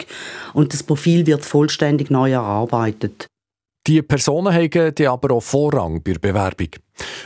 und 0.54 0.72
das 0.72 0.82
Profil 0.82 1.26
wird 1.26 1.44
vollständig 1.44 2.10
neu 2.10 2.32
erarbeitet. 2.32 3.28
Die 3.86 4.02
Personen 4.02 4.52
haben 4.52 5.06
aber 5.06 5.34
auch 5.34 5.42
Vorrang 5.42 6.02
bei 6.02 6.12
der 6.14 6.18
Bewerbung. 6.18 6.70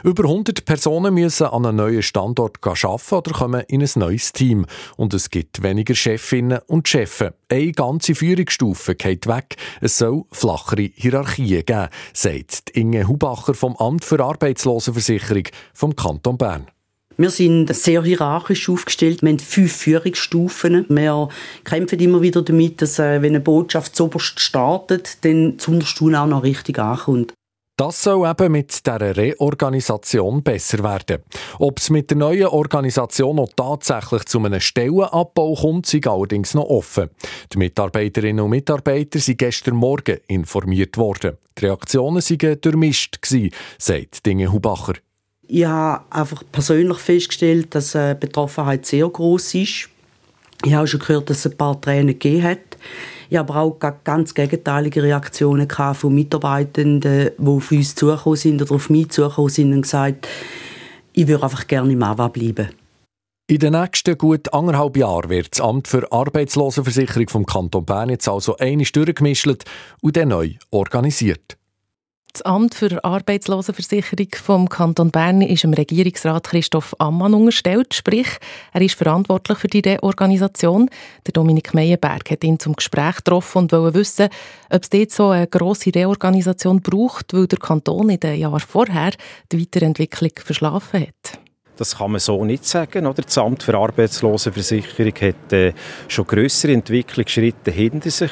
Über 0.05 0.25
100 0.25 0.64
Personen 0.67 1.14
müssen 1.14 1.47
an 1.47 1.64
einem 1.64 1.76
neuen 1.76 2.02
Standort 2.02 2.59
arbeiten 2.62 3.14
oder 3.14 3.33
kommen 3.33 3.64
in 3.69 3.81
ein 3.81 3.90
neues 3.95 4.33
Team. 4.33 4.67
Und 4.97 5.14
es 5.14 5.31
gibt 5.31 5.62
weniger 5.62 5.95
Chefinnen 5.95 6.59
und 6.67 6.87
Chefs. 6.87 7.25
Eine 7.49 7.73
ganze 7.73 8.14
Führungsstufe 8.14 8.95
geht 8.95 9.26
weg. 9.26 9.57
Es 9.81 9.97
soll 9.97 10.25
flachere 10.33 10.90
Hierarchien 10.95 11.64
geben, 11.64 11.88
sagt 12.12 12.71
Inge 12.76 13.09
Hubacher 13.09 13.55
vom 13.55 13.76
Amt 13.76 14.05
für 14.05 14.23
Arbeitslosenversicherung 14.23 15.45
vom 15.73 15.97
Kanton 15.97 16.37
Bern. 16.37 16.67
Wir 17.21 17.29
sind 17.29 17.77
sehr 17.77 18.03
hierarchisch 18.03 18.71
aufgestellt. 18.71 19.21
Wir 19.21 19.29
haben 19.29 19.39
fünf 19.39 19.77
Führungsstufen. 19.77 20.87
Wir 20.89 21.29
kämpfen 21.65 21.99
immer 21.99 22.23
wieder 22.23 22.41
damit, 22.41 22.81
dass, 22.81 22.99
äh, 22.99 23.21
wenn 23.21 23.35
eine 23.35 23.41
Botschaft 23.41 23.95
zuoberst 23.95 24.41
startet, 24.41 25.23
dann 25.23 25.59
zuunterst 25.59 26.00
auch 26.00 26.27
noch 26.27 26.43
richtig 26.43 26.79
ankommt. 26.79 27.35
Das 27.77 28.03
soll 28.03 28.27
eben 28.27 28.53
mit 28.53 28.87
dieser 28.87 29.15
Reorganisation 29.15 30.43
besser 30.43 30.83
werden. 30.83 31.23
Ob 31.59 31.79
es 31.79 31.91
mit 31.91 32.09
der 32.09 32.17
neuen 32.17 32.47
Organisation 32.47 33.37
noch 33.37 33.50
tatsächlich 33.55 34.25
zu 34.25 34.39
einem 34.39 34.59
Stellenabbau 34.59 35.55
kommt, 35.57 35.85
sind 35.85 36.07
allerdings 36.07 36.55
noch 36.55 36.71
offen. 36.71 37.11
Die 37.53 37.59
Mitarbeiterinnen 37.59 38.43
und 38.43 38.50
Mitarbeiter 38.50 39.19
sind 39.19 39.37
gestern 39.37 39.77
Morgen 39.77 40.21
informiert 40.27 40.97
worden. 40.97 41.37
Die 41.59 41.67
Reaktionen 41.67 42.23
waren 42.23 42.61
durchmischt, 42.62 43.19
sagt 43.77 44.25
Dinge 44.25 44.50
Hubacher. 44.50 44.95
Ich 45.52 45.64
habe 45.64 46.04
einfach 46.11 46.45
persönlich 46.52 46.99
festgestellt, 46.99 47.75
dass 47.75 47.90
die 47.90 48.14
Betroffenheit 48.21 48.87
sehr 48.87 49.09
groß 49.09 49.54
ist. 49.54 49.88
Ich 50.64 50.73
habe 50.73 50.87
schon 50.87 51.00
gehört, 51.00 51.28
dass 51.28 51.38
es 51.38 51.50
ein 51.50 51.57
paar 51.57 51.80
Tränen 51.80 52.19
gegeben 52.19 52.45
hat. 52.45 52.59
Ich 53.28 53.37
habe 53.37 53.52
aber 53.52 53.61
auch 53.61 53.95
ganz 54.04 54.33
gegenteilige 54.33 55.02
Reaktionen 55.02 55.69
von 55.69 56.14
Mitarbeitenden, 56.14 57.30
die 57.37 57.47
auf 57.49 57.73
uns 57.73 57.97
zugekommen 57.97 58.37
sind 58.37 58.62
oder 58.62 58.76
auf 58.76 58.90
mich 58.90 59.09
zugekommen 59.09 59.50
sind 59.50 59.73
und 59.73 59.83
gesagt, 59.83 60.28
ich 61.14 61.26
würde 61.26 61.42
einfach 61.42 61.66
gerne 61.66 61.92
im 61.92 62.02
AWA 62.04 62.28
bleiben. 62.28 62.69
In 63.49 63.59
den 63.59 63.73
nächsten 63.73 64.16
gut 64.16 64.54
anderthalb 64.54 64.97
Jahren 64.97 65.30
wird 65.30 65.49
das 65.50 65.61
Amt 65.61 65.88
für 65.88 66.12
Arbeitslosenversicherung 66.12 67.28
vom 67.28 67.45
Kanton 67.45 67.85
Bern 67.85 68.09
jetzt 68.09 68.28
also 68.28 68.57
einig 68.59 68.92
durchgemischt 68.92 69.49
und 70.00 70.16
dann 70.16 70.28
neu 70.28 70.52
organisiert. 70.71 71.57
Das 72.33 72.43
Amt 72.43 72.77
für 72.77 73.05
Arbeitslosenversicherung 73.05 74.29
vom 74.35 74.69
Kanton 74.69 75.11
Bern 75.11 75.43
ist 75.43 75.65
dem 75.65 75.73
Regierungsrat 75.73 76.45
Christoph 76.45 76.95
Ammann 76.99 77.35
unterstellt, 77.35 77.93
sprich, 77.93 78.29
er 78.73 78.83
ist 78.83 78.95
verantwortlich 78.95 79.59
für 79.59 79.67
die 79.67 79.81
Reorganisation. 79.81 80.89
Der 81.27 81.33
Dominik 81.33 81.75
Meyerberg 81.75 82.31
hat 82.31 82.45
ihn 82.45 82.61
zum 82.61 82.77
Gespräch 82.77 83.17
getroffen 83.17 83.59
und 83.59 83.73
wollte 83.73 83.99
wissen, 83.99 84.29
ob 84.71 84.83
es 84.83 84.91
dort 84.91 85.11
so 85.11 85.31
eine 85.31 85.49
grosse 85.49 85.93
Reorganisation 85.93 86.81
braucht, 86.81 87.35
weil 87.35 87.49
der 87.49 87.59
Kanton 87.59 88.11
in 88.11 88.21
den 88.21 88.39
Jahren 88.39 88.61
vorher 88.61 89.11
die 89.51 89.61
Weiterentwicklung 89.61 90.31
verschlafen 90.37 91.01
hat. 91.01 91.41
Das 91.81 91.97
kann 91.97 92.11
man 92.11 92.21
so 92.21 92.45
nicht 92.45 92.67
sagen. 92.67 93.07
Oder? 93.07 93.23
Das 93.23 93.39
Amt 93.39 93.63
für 93.63 93.75
Arbeitslosenversicherung 93.75 95.15
hat 95.15 95.53
äh, 95.55 95.73
schon 96.09 96.27
größere 96.27 96.73
Entwicklungsschritte 96.73 97.71
hinter 97.71 98.11
sich. 98.11 98.31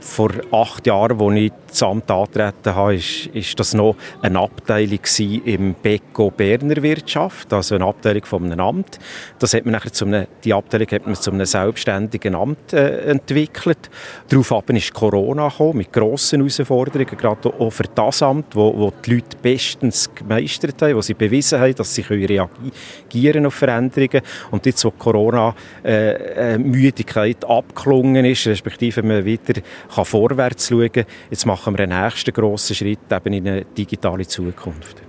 Vor 0.00 0.30
acht 0.50 0.86
Jahren, 0.86 1.20
als 1.20 1.36
ich 1.36 1.52
das 1.68 1.82
Amt 1.82 2.10
angetreten 2.10 2.74
habe, 2.74 2.94
ist, 2.94 3.26
ist 3.26 3.60
das 3.60 3.74
noch 3.74 3.96
eine 4.22 4.40
Abteilung 4.40 5.00
im 5.44 5.74
Beko 5.74 6.30
Berner 6.30 6.82
Wirtschaft, 6.82 7.52
also 7.52 7.74
eine 7.74 7.84
Abteilung 7.84 8.24
von 8.24 8.44
einem 8.44 8.60
Amt. 8.60 8.98
Das 9.38 9.54
hat 9.54 9.64
man 9.64 9.72
nachher 9.72 9.92
zu 9.92 10.06
einem, 10.06 10.26
die 10.42 10.54
Abteilung 10.54 10.88
hat 10.90 11.06
man 11.06 11.14
zu 11.14 11.30
einem 11.30 11.44
selbstständigen 11.44 12.34
Amt 12.34 12.72
äh, 12.72 13.10
entwickelt. 13.10 13.90
Daraufhin 14.28 14.76
ist 14.76 14.94
Corona 14.94 15.48
gekommen, 15.48 15.78
mit 15.78 15.92
grossen 15.92 16.40
Herausforderungen, 16.40 17.16
gerade 17.16 17.52
auch 17.52 17.70
für 17.70 17.84
das 17.94 18.22
Amt, 18.22 18.56
wo, 18.56 18.76
wo 18.76 18.92
die 19.04 19.14
Leute 19.14 19.36
bestens 19.40 20.10
gemeistert 20.14 20.80
haben, 20.82 20.96
wo 20.96 21.02
sie 21.02 21.14
bewiesen 21.14 21.60
haben, 21.60 21.74
dass 21.74 21.94
sie 21.94 22.02
reagieren 22.02 23.46
auf 23.46 23.54
Veränderungen. 23.54 24.22
Und 24.50 24.66
jetzt, 24.66 24.84
wo 24.84 24.90
Corona 24.90 25.54
äh, 25.84 26.54
äh, 26.54 27.34
abgeklungen 27.46 28.24
ist, 28.24 28.46
respektive 28.46 29.02
man 29.02 29.24
wieder 29.24 29.60
kann 29.94 30.04
vorwärts 30.04 30.68
schauen. 30.68 30.90
Jetzt 31.30 31.46
machen 31.46 31.76
wir 31.76 31.84
einen 31.84 32.02
nächsten 32.02 32.32
grossen 32.32 32.74
Schritt 32.74 33.00
eben 33.10 33.32
in 33.32 33.48
eine 33.48 33.64
digitale 33.64 34.26
Zukunft. 34.26 35.02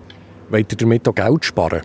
Wollt 0.50 0.72
ihr 0.72 0.78
damit 0.78 1.08
auch 1.08 1.16
Geld 1.16 1.46
sparen? 1.46 1.82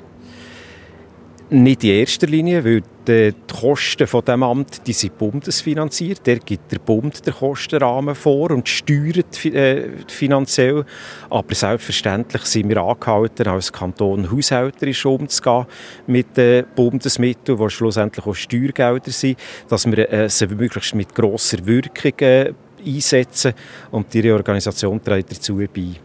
Nicht 1.48 1.84
in 1.84 1.90
erster 1.90 2.26
Linie, 2.26 2.64
weil 2.64 2.82
die 3.06 3.32
Kosten 3.48 4.08
von 4.08 4.24
dem 4.24 4.42
Amt 4.42 4.84
die 4.84 4.92
sind 4.92 5.16
bundesfinanziert. 5.16 6.26
Der 6.26 6.40
gibt 6.40 6.72
der 6.72 6.80
Bund 6.80 7.24
den 7.24 7.34
Kostenrahmen 7.34 8.16
vor 8.16 8.50
und 8.50 8.68
steuert 8.68 9.44
äh, 9.44 9.90
finanziell. 10.08 10.84
Aber 11.30 11.54
selbstverständlich 11.54 12.42
sind 12.42 12.68
wir 12.68 12.82
angehalten, 12.82 13.46
als 13.46 13.72
Kanton 13.72 14.28
haushälterisch 14.28 15.06
umzugehen 15.06 15.66
mit 16.08 16.36
den 16.36 16.66
Bundesmitteln, 16.74 17.58
die 17.58 17.70
schlussendlich 17.70 18.26
auch 18.26 18.34
Steuergelder 18.34 19.12
sind, 19.12 19.38
dass 19.68 19.86
wir 19.86 20.12
äh, 20.12 20.28
sie 20.28 20.48
möglichst 20.48 20.96
mit 20.96 21.14
grosser 21.14 21.64
Wirkung 21.64 22.18
äh, 22.18 22.52
einsetzen 22.86 23.52
und 23.90 24.12
die 24.12 24.20
Reorganisation 24.20 25.02
trägt 25.02 25.32
dazu 25.32 25.56
bei. 25.56 25.96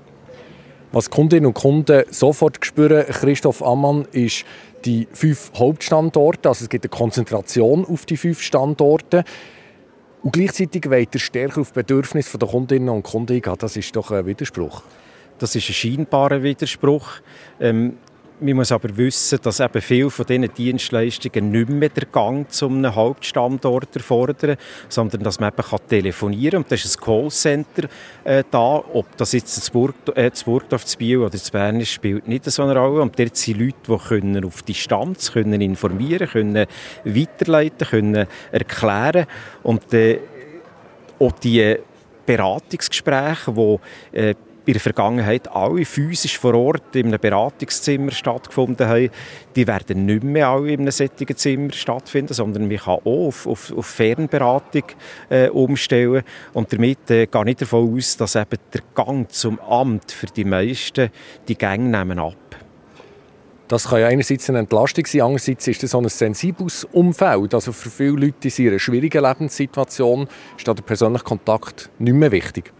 Was 0.91 1.09
Kundinnen 1.09 1.45
und 1.45 1.53
Kunden 1.53 2.03
sofort 2.09 2.65
spüren, 2.65 3.05
Christoph 3.07 3.63
Ammann, 3.63 4.05
ist 4.11 4.43
die 4.83 5.07
fünf 5.13 5.51
Hauptstandorte. 5.55 6.49
Also 6.49 6.63
es 6.63 6.69
gibt 6.69 6.85
eine 6.85 6.89
Konzentration 6.89 7.85
auf 7.85 8.05
die 8.05 8.17
fünf 8.17 8.41
Standorte. 8.41 9.23
Und 10.21 10.33
gleichzeitig 10.33 10.85
ihr 10.85 11.19
stärker 11.19 11.61
auf 11.61 11.73
Bedürfnisse 11.73 12.37
der 12.37 12.49
Kundinnen 12.49 12.89
und 12.89 13.03
Kunden 13.03 13.33
eingehen. 13.33 13.55
Das 13.57 13.77
ist 13.77 13.95
doch 13.95 14.11
ein 14.11 14.25
Widerspruch. 14.25 14.83
Das 15.39 15.55
ist 15.55 15.69
ein 15.69 15.73
scheinbarer 15.73 16.43
Widerspruch. 16.43 17.07
Ähm, 17.59 17.97
man 18.41 18.55
muss 18.55 18.71
aber 18.71 18.95
wissen, 18.97 19.39
dass 19.41 19.59
eben 19.59 19.81
viele 19.81 20.09
von 20.09 20.25
diesen 20.25 20.51
Dienstleistungen 20.53 21.51
nicht 21.51 21.69
mehr 21.69 21.89
den 21.89 22.11
Gang 22.11 22.51
zu 22.51 22.67
einem 22.67 22.93
Hauptstandort 22.95 23.95
erfordern, 23.95 24.57
sondern 24.89 25.21
dass 25.23 25.39
man 25.39 25.51
eben 25.51 25.63
kann 25.63 25.79
telefonieren 25.87 26.51
kann. 26.51 26.63
Und 26.63 26.71
da 26.71 26.75
ist 26.75 26.97
ein 26.97 27.03
Callcenter 27.03 27.87
äh, 28.23 28.43
da. 28.49 28.83
Ob 28.93 29.15
das 29.17 29.33
jetzt 29.33 29.55
das, 29.57 29.69
Burg, 29.69 29.95
äh, 30.15 30.31
Burgdorf, 30.43 30.83
das 30.83 30.95
Biel 30.95 31.19
oder 31.19 31.29
das 31.29 31.51
Bern 31.51 31.79
ist, 31.79 31.91
spielt 31.91 32.27
nicht 32.27 32.45
so 32.45 32.63
eine 32.63 32.75
Rolle. 32.75 33.01
Und 33.03 33.17
dort 33.17 33.37
sind 33.37 33.59
Leute, 33.59 33.77
die 33.87 33.97
können 33.97 34.43
auf 34.43 34.63
Distanz 34.63 35.31
können 35.31 35.61
informieren 35.61 36.27
können, 36.27 36.65
weiterleiten 37.05 37.87
können, 37.87 38.27
erklären. 38.51 39.27
Und 39.61 39.93
äh, 39.93 40.19
auch 41.19 41.31
die 41.33 41.77
Beratungsgespräche, 42.25 43.53
die 43.53 44.17
äh, 44.17 44.35
in 44.65 44.73
der 44.73 44.81
Vergangenheit 44.81 45.47
alle 45.51 45.85
physisch 45.85 46.37
vor 46.37 46.53
Ort 46.53 46.95
in 46.95 47.07
einem 47.07 47.19
Beratungszimmer 47.19 48.11
stattgefunden 48.11 48.87
haben, 48.87 49.09
die 49.55 49.65
werden 49.65 50.05
nicht 50.05 50.23
mehr 50.23 50.49
alle 50.49 50.71
in 50.71 50.81
einem 50.81 50.91
solchen 50.91 51.35
Zimmer 51.35 51.73
stattfinden, 51.73 52.33
sondern 52.33 52.67
man 52.67 52.77
kann 52.77 52.99
auch 52.99 53.05
auf, 53.05 53.47
auf, 53.47 53.73
auf 53.75 53.85
Fernberatung 53.85 54.83
äh, 55.29 55.49
umstellen. 55.49 56.23
Und 56.53 56.71
damit 56.71 57.09
äh, 57.09 57.25
gehe 57.25 57.49
ich 57.49 57.55
davon 57.57 57.97
aus, 57.97 58.17
dass 58.17 58.35
eben 58.35 58.59
der 58.73 58.81
Gang 58.93 59.31
zum 59.31 59.59
Amt 59.59 60.11
für 60.11 60.27
die 60.27 60.45
meisten 60.45 61.09
die 61.47 61.57
Gänge 61.57 61.89
nehmen 61.97 62.19
ab. 62.19 62.35
Das 63.67 63.87
kann 63.87 64.01
ja 64.01 64.07
einerseits 64.07 64.49
eine 64.49 64.59
Entlastung 64.59 65.05
sein, 65.05 65.21
andererseits 65.21 65.65
ist 65.65 65.81
das 65.81 65.91
so 65.91 65.97
ein 65.99 66.09
sensibles 66.09 66.83
Umfeld. 66.83 67.53
Also 67.53 67.71
für 67.71 67.89
viele 67.89 68.25
Leute 68.25 68.49
in 68.61 68.67
einer 68.67 68.79
schwierigen 68.79 69.23
Lebenssituation 69.23 70.27
ist 70.57 70.67
der 70.67 70.73
persönliche 70.73 71.23
Kontakt 71.23 71.89
nicht 71.97 72.13
mehr 72.13 72.31
wichtig 72.31 72.73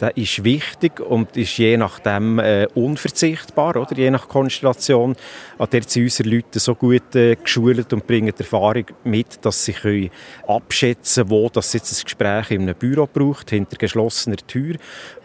der 0.00 0.16
ist 0.16 0.44
wichtig 0.44 1.00
und 1.00 1.36
ist 1.36 1.58
je 1.58 1.76
nachdem 1.76 2.38
äh, 2.38 2.66
unverzichtbar, 2.74 3.76
oder? 3.76 3.94
je 3.96 4.10
nach 4.10 4.28
Konstellation. 4.28 5.14
An 5.58 5.68
der 5.70 5.82
sind 5.82 6.04
unsere 6.04 6.28
Leute 6.28 6.58
so 6.58 6.74
gut 6.74 7.14
äh, 7.14 7.36
geschult 7.36 7.92
und 7.92 8.06
bringen 8.06 8.32
Erfahrung 8.36 8.86
mit, 9.04 9.44
dass 9.44 9.64
sie 9.64 9.72
können 9.72 10.10
abschätzen 10.46 11.24
können, 11.28 11.30
wo 11.30 11.48
das 11.48 11.72
jetzt 11.72 11.92
ein 11.92 12.04
Gespräch 12.04 12.50
in 12.50 12.62
einem 12.62 12.74
Büro 12.74 13.06
braucht, 13.06 13.50
hinter 13.50 13.76
geschlossener 13.76 14.36
Tür 14.36 14.76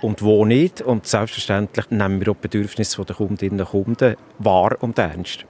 und 0.02 0.22
wo 0.22 0.46
nicht. 0.46 0.82
Und 0.82 1.08
selbstverständlich 1.08 1.90
nehmen 1.90 2.20
wir 2.20 2.32
auch 2.32 2.36
die 2.36 2.48
Bedürfnisse 2.48 3.04
der 3.06 3.16
Kundinnen 3.16 3.62
und 3.62 3.70
Kunden 3.70 4.16
wahr 4.40 4.78
und 4.82 4.98
ernst 4.98 5.46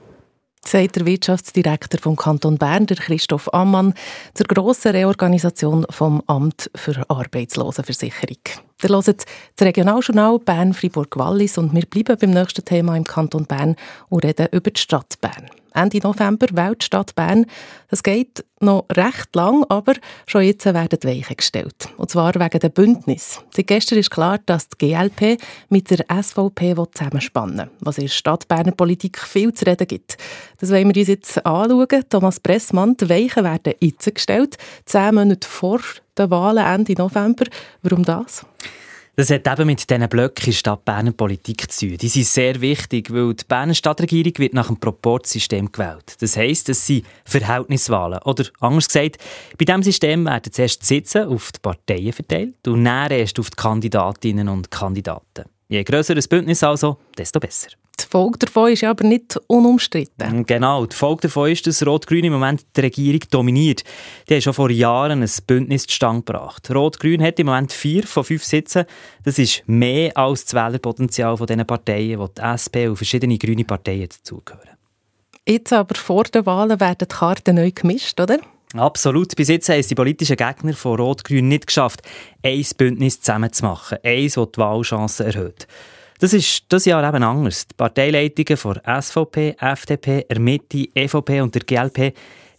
sagt 0.66 0.96
der 0.96 1.06
Wirtschaftsdirektor 1.06 2.00
vom 2.00 2.16
Kanton 2.16 2.58
Bern, 2.58 2.86
der 2.86 2.96
Christoph 2.96 3.52
Ammann, 3.54 3.94
zur 4.34 4.46
grossen 4.46 4.92
Reorganisation 4.92 5.86
vom 5.90 6.22
Amt 6.26 6.70
für 6.74 7.08
Arbeitslosenversicherung. 7.08 8.38
Ihr 8.82 8.90
hört 8.90 9.08
das 9.08 9.66
Regionaljournal 9.66 10.38
Bern-Fribourg-Wallis 10.38 11.56
und 11.56 11.74
wir 11.74 11.86
bleiben 11.86 12.18
beim 12.20 12.30
nächsten 12.30 12.62
Thema 12.62 12.94
im 12.94 13.04
Kanton 13.04 13.46
Bern 13.46 13.74
und 14.10 14.22
reden 14.22 14.48
über 14.52 14.70
die 14.70 14.78
Stadt 14.78 15.18
Bern. 15.22 15.46
Ende 15.72 15.98
November 15.98 16.46
Weltstadt 16.52 17.14
Bern. 17.14 17.46
Das 17.88 18.02
geht 18.02 18.44
noch 18.60 18.84
recht 18.92 19.34
lang, 19.34 19.64
aber 19.70 19.94
schon 20.26 20.42
jetzt 20.42 20.66
werden 20.66 20.98
die 21.02 21.08
Weichen 21.08 21.36
gestellt. 21.36 21.88
Und 21.96 22.10
zwar 22.10 22.34
wegen 22.34 22.60
der 22.60 22.68
Bündnis. 22.68 23.40
Seit 23.54 23.66
gestern 23.66 23.98
ist 23.98 24.10
klar, 24.10 24.40
dass 24.44 24.68
die 24.68 24.88
GLP 24.88 25.40
mit 25.70 25.90
der 25.90 26.04
SVP 26.22 26.74
zusammenspannen 26.92 27.58
will, 27.58 27.70
was 27.80 27.96
in 27.96 28.04
der 28.04 28.12
Stadt 28.12 28.46
Berner 28.46 28.72
Politik 28.72 29.18
viel 29.18 29.54
zu 29.54 29.64
reden 29.64 29.86
gibt. 29.86 30.18
Das 30.60 30.70
wollen 30.70 30.94
wir 30.94 31.00
uns 31.00 31.08
jetzt 31.08 31.46
anschauen. 31.46 32.04
Thomas 32.10 32.40
Pressmann, 32.40 32.96
die 32.98 33.08
Weichen 33.08 33.44
werden 33.44 33.72
jetzt 33.80 34.14
gestellt, 34.14 34.58
zehn 34.84 35.14
Monate 35.14 35.48
vor 35.48 35.80
den 36.18 36.30
Wahlen 36.30 36.64
Ende 36.64 36.94
November. 36.94 37.46
Warum 37.82 38.04
das? 38.04 38.44
Das 39.18 39.30
hat 39.30 39.48
eben 39.48 39.66
mit 39.66 39.88
diesen 39.88 40.08
Blöcken 40.10 40.44
in 40.44 40.52
Stadt 40.52 40.84
Berner 40.84 41.12
Politik 41.12 41.72
zu 41.72 41.88
tun. 41.88 41.96
Die 41.96 42.08
sind 42.08 42.26
sehr 42.26 42.60
wichtig, 42.60 43.10
weil 43.10 43.32
die 43.32 43.44
Berner 43.48 43.72
Stadtregierung 43.72 44.34
wird 44.36 44.52
nach 44.52 44.66
dem 44.66 44.78
Proportsystem 44.78 45.72
gewählt. 45.72 46.16
Das 46.20 46.36
heisst, 46.36 46.68
es 46.68 46.86
sind 46.86 47.06
Verhältniswahlen. 47.24 48.20
Oder 48.26 48.44
anders 48.60 48.88
gesagt, 48.88 49.16
bei 49.56 49.64
diesem 49.64 49.82
System 49.82 50.26
werden 50.26 50.52
zuerst 50.52 50.82
die 50.82 50.86
Sitze 50.86 51.28
auf 51.28 51.50
die 51.50 51.60
Parteien 51.60 52.12
verteilt 52.12 52.68
und 52.68 52.84
dann 52.84 53.10
erst 53.10 53.40
auf 53.40 53.48
die 53.48 53.56
Kandidatinnen 53.56 54.50
und 54.50 54.70
Kandidaten. 54.70 55.46
Je 55.68 55.82
grösser 55.82 56.14
das 56.14 56.28
Bündnis 56.28 56.62
also, 56.62 56.98
desto 57.18 57.40
besser. 57.40 57.70
Die 57.98 58.04
Folge 58.08 58.38
davon 58.38 58.70
ist 58.70 58.84
aber 58.84 59.04
nicht 59.04 59.36
unumstritten. 59.48 60.46
Genau, 60.46 60.86
die 60.86 60.94
Folge 60.94 61.22
davon 61.22 61.50
ist, 61.50 61.66
dass 61.66 61.84
Rot-Grün 61.84 62.24
im 62.24 62.34
Moment 62.34 62.64
die 62.76 62.82
Regierung 62.82 63.20
dominiert. 63.30 63.82
Die 64.28 64.34
haben 64.34 64.42
schon 64.42 64.52
vor 64.52 64.70
Jahren 64.70 65.22
ein 65.22 65.30
Bündnis 65.46 65.86
zustande 65.86 66.22
gebracht. 66.22 66.70
Rot-Grün 66.70 67.22
hat 67.22 67.40
im 67.40 67.46
Moment 67.46 67.72
vier 67.72 68.04
von 68.04 68.22
fünf 68.22 68.44
Sitzen. 68.44 68.84
Das 69.24 69.38
ist 69.38 69.64
mehr 69.66 70.16
als 70.16 70.44
das 70.44 70.54
Wählerpotenzial 70.54 71.36
von 71.36 71.46
diesen 71.46 71.66
Parteien, 71.66 72.20
wo 72.20 72.28
die 72.28 72.42
SP 72.44 72.86
und 72.86 72.96
verschiedene 72.96 73.38
grüne 73.38 73.64
Parteien 73.64 74.08
dazugehören. 74.08 74.76
Jetzt 75.48 75.72
aber 75.72 75.94
vor 75.96 76.24
den 76.24 76.46
Wahlen 76.46 76.78
werden 76.78 77.08
die 77.10 77.14
Karten 77.14 77.56
neu 77.56 77.70
gemischt, 77.72 78.20
oder? 78.20 78.38
Absolut. 78.74 79.34
Bis 79.36 79.48
jetzt 79.48 79.68
haben 79.68 79.80
es 79.80 79.88
die 79.88 79.94
politischen 79.94 80.36
Gegner 80.36 80.74
von 80.74 80.98
Rot-Grün 80.98 81.48
nicht 81.48 81.66
geschafft, 81.66 82.02
ein 82.42 82.66
Bündnis 82.76 83.20
zusammenzumachen. 83.20 83.98
Eins, 84.02 84.34
das 84.34 84.52
die 84.52 84.58
Wahlchancen 84.58 85.26
erhöht. 85.26 85.66
Das 86.18 86.32
ist 86.32 86.64
das 86.70 86.86
Jahr 86.86 87.06
eben 87.06 87.22
anders. 87.22 87.68
Die 87.68 87.74
Parteileitungen 87.74 88.56
von 88.56 88.80
SVP, 88.84 89.56
FDP, 89.60 90.24
der 90.28 90.40
Mitte, 90.40 90.88
EVP 90.94 91.42
und 91.42 91.54
der 91.54 91.62
GLP 91.62 92.14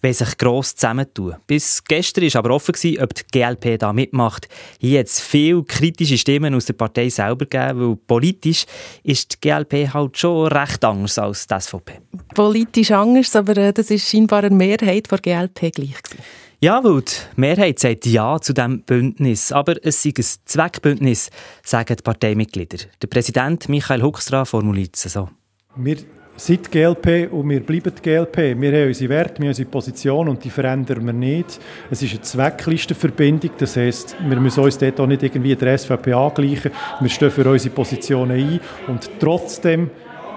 wollen 0.08 0.14
sich 0.14 0.38
gross 0.38 0.76
zusammentun. 0.76 1.36
Bis 1.46 1.84
gestern 1.84 2.24
war 2.26 2.36
aber 2.38 2.56
offen, 2.56 2.74
ob 3.02 3.14
die 3.14 3.24
GLP 3.32 3.80
da 3.80 3.94
mitmacht. 3.94 4.48
Hier 4.80 5.00
hat 5.00 5.08
es 5.08 5.20
viele 5.20 5.64
kritische 5.64 6.18
Stimmen 6.18 6.56
aus 6.56 6.66
der 6.66 6.74
Partei 6.74 7.10
selber 7.10 7.46
gegeben, 7.46 7.80
weil 7.82 7.96
politisch 7.96 8.66
ist 9.04 9.34
die 9.34 9.50
GLP 9.50 9.94
halt 9.94 10.18
schon 10.18 10.48
recht 10.48 10.84
anders 10.84 11.20
als 11.20 11.48
die 11.48 11.60
SVP. 11.60 12.00
Politisch 12.34 12.92
anders, 12.92 13.36
aber 13.36 13.58
äh, 13.58 13.74
das 13.74 13.92
ist 13.92 14.10
scheinbar 14.10 14.44
eine 14.44 14.56
Mehrheit 14.56 15.12
der 15.12 15.20
GLP 15.20 15.74
gleich 15.74 16.04
gewesen. 16.04 16.24
Ja, 16.60 16.84
weil 16.84 17.02
die 17.02 17.12
Mehrheit 17.36 17.78
sagt 17.78 18.08
Ja 18.08 18.40
zu 18.42 18.52
diesem 18.52 18.82
Bündnis. 18.82 19.52
Aber 19.52 19.76
es 19.86 20.02
sei 20.02 20.12
ein 20.18 20.26
Zweckbündnis, 20.46 21.30
sagen 21.64 21.96
die 21.96 22.02
Parteimitglieder. 22.02 22.78
Der 23.00 23.08
Präsident 23.08 23.70
Michael 23.70 24.02
Huckstra 24.02 24.44
formuliert 24.44 24.96
es 24.96 25.14
so. 25.14 25.30
Wir 25.76 25.98
sind 26.38 26.72
GLP 26.72 27.32
und 27.32 27.50
wir 27.50 27.60
bleiben 27.60 27.92
GLP. 28.02 28.60
Wir 28.60 28.72
haben 28.72 28.88
unsere 28.88 29.10
Werte, 29.10 29.42
wir 29.42 29.46
haben 29.46 29.50
unsere 29.50 29.70
Position 29.70 30.30
und 30.30 30.44
die 30.44 30.50
verändern 30.50 31.06
wir 31.06 31.14
nicht. 31.14 31.60
Es 31.90 32.02
ist 32.04 32.12
eine 32.12 32.22
Zwecklistenverbindung, 32.22 33.52
das 33.58 33.76
heisst, 33.76 34.16
wir 34.20 34.40
müssen 34.40 34.64
uns 34.64 34.78
dort 34.78 35.00
auch 35.00 35.08
nicht 35.08 35.24
irgendwie 35.24 35.56
der 35.56 35.78
SVP 35.78 36.14
angleichen. 36.14 36.72
Wir 37.00 37.10
stehen 37.10 37.32
für 37.32 37.50
unsere 37.50 37.74
Positionen 37.74 38.32
ein 38.32 38.60
und 38.88 39.10
trotzdem 39.20 39.90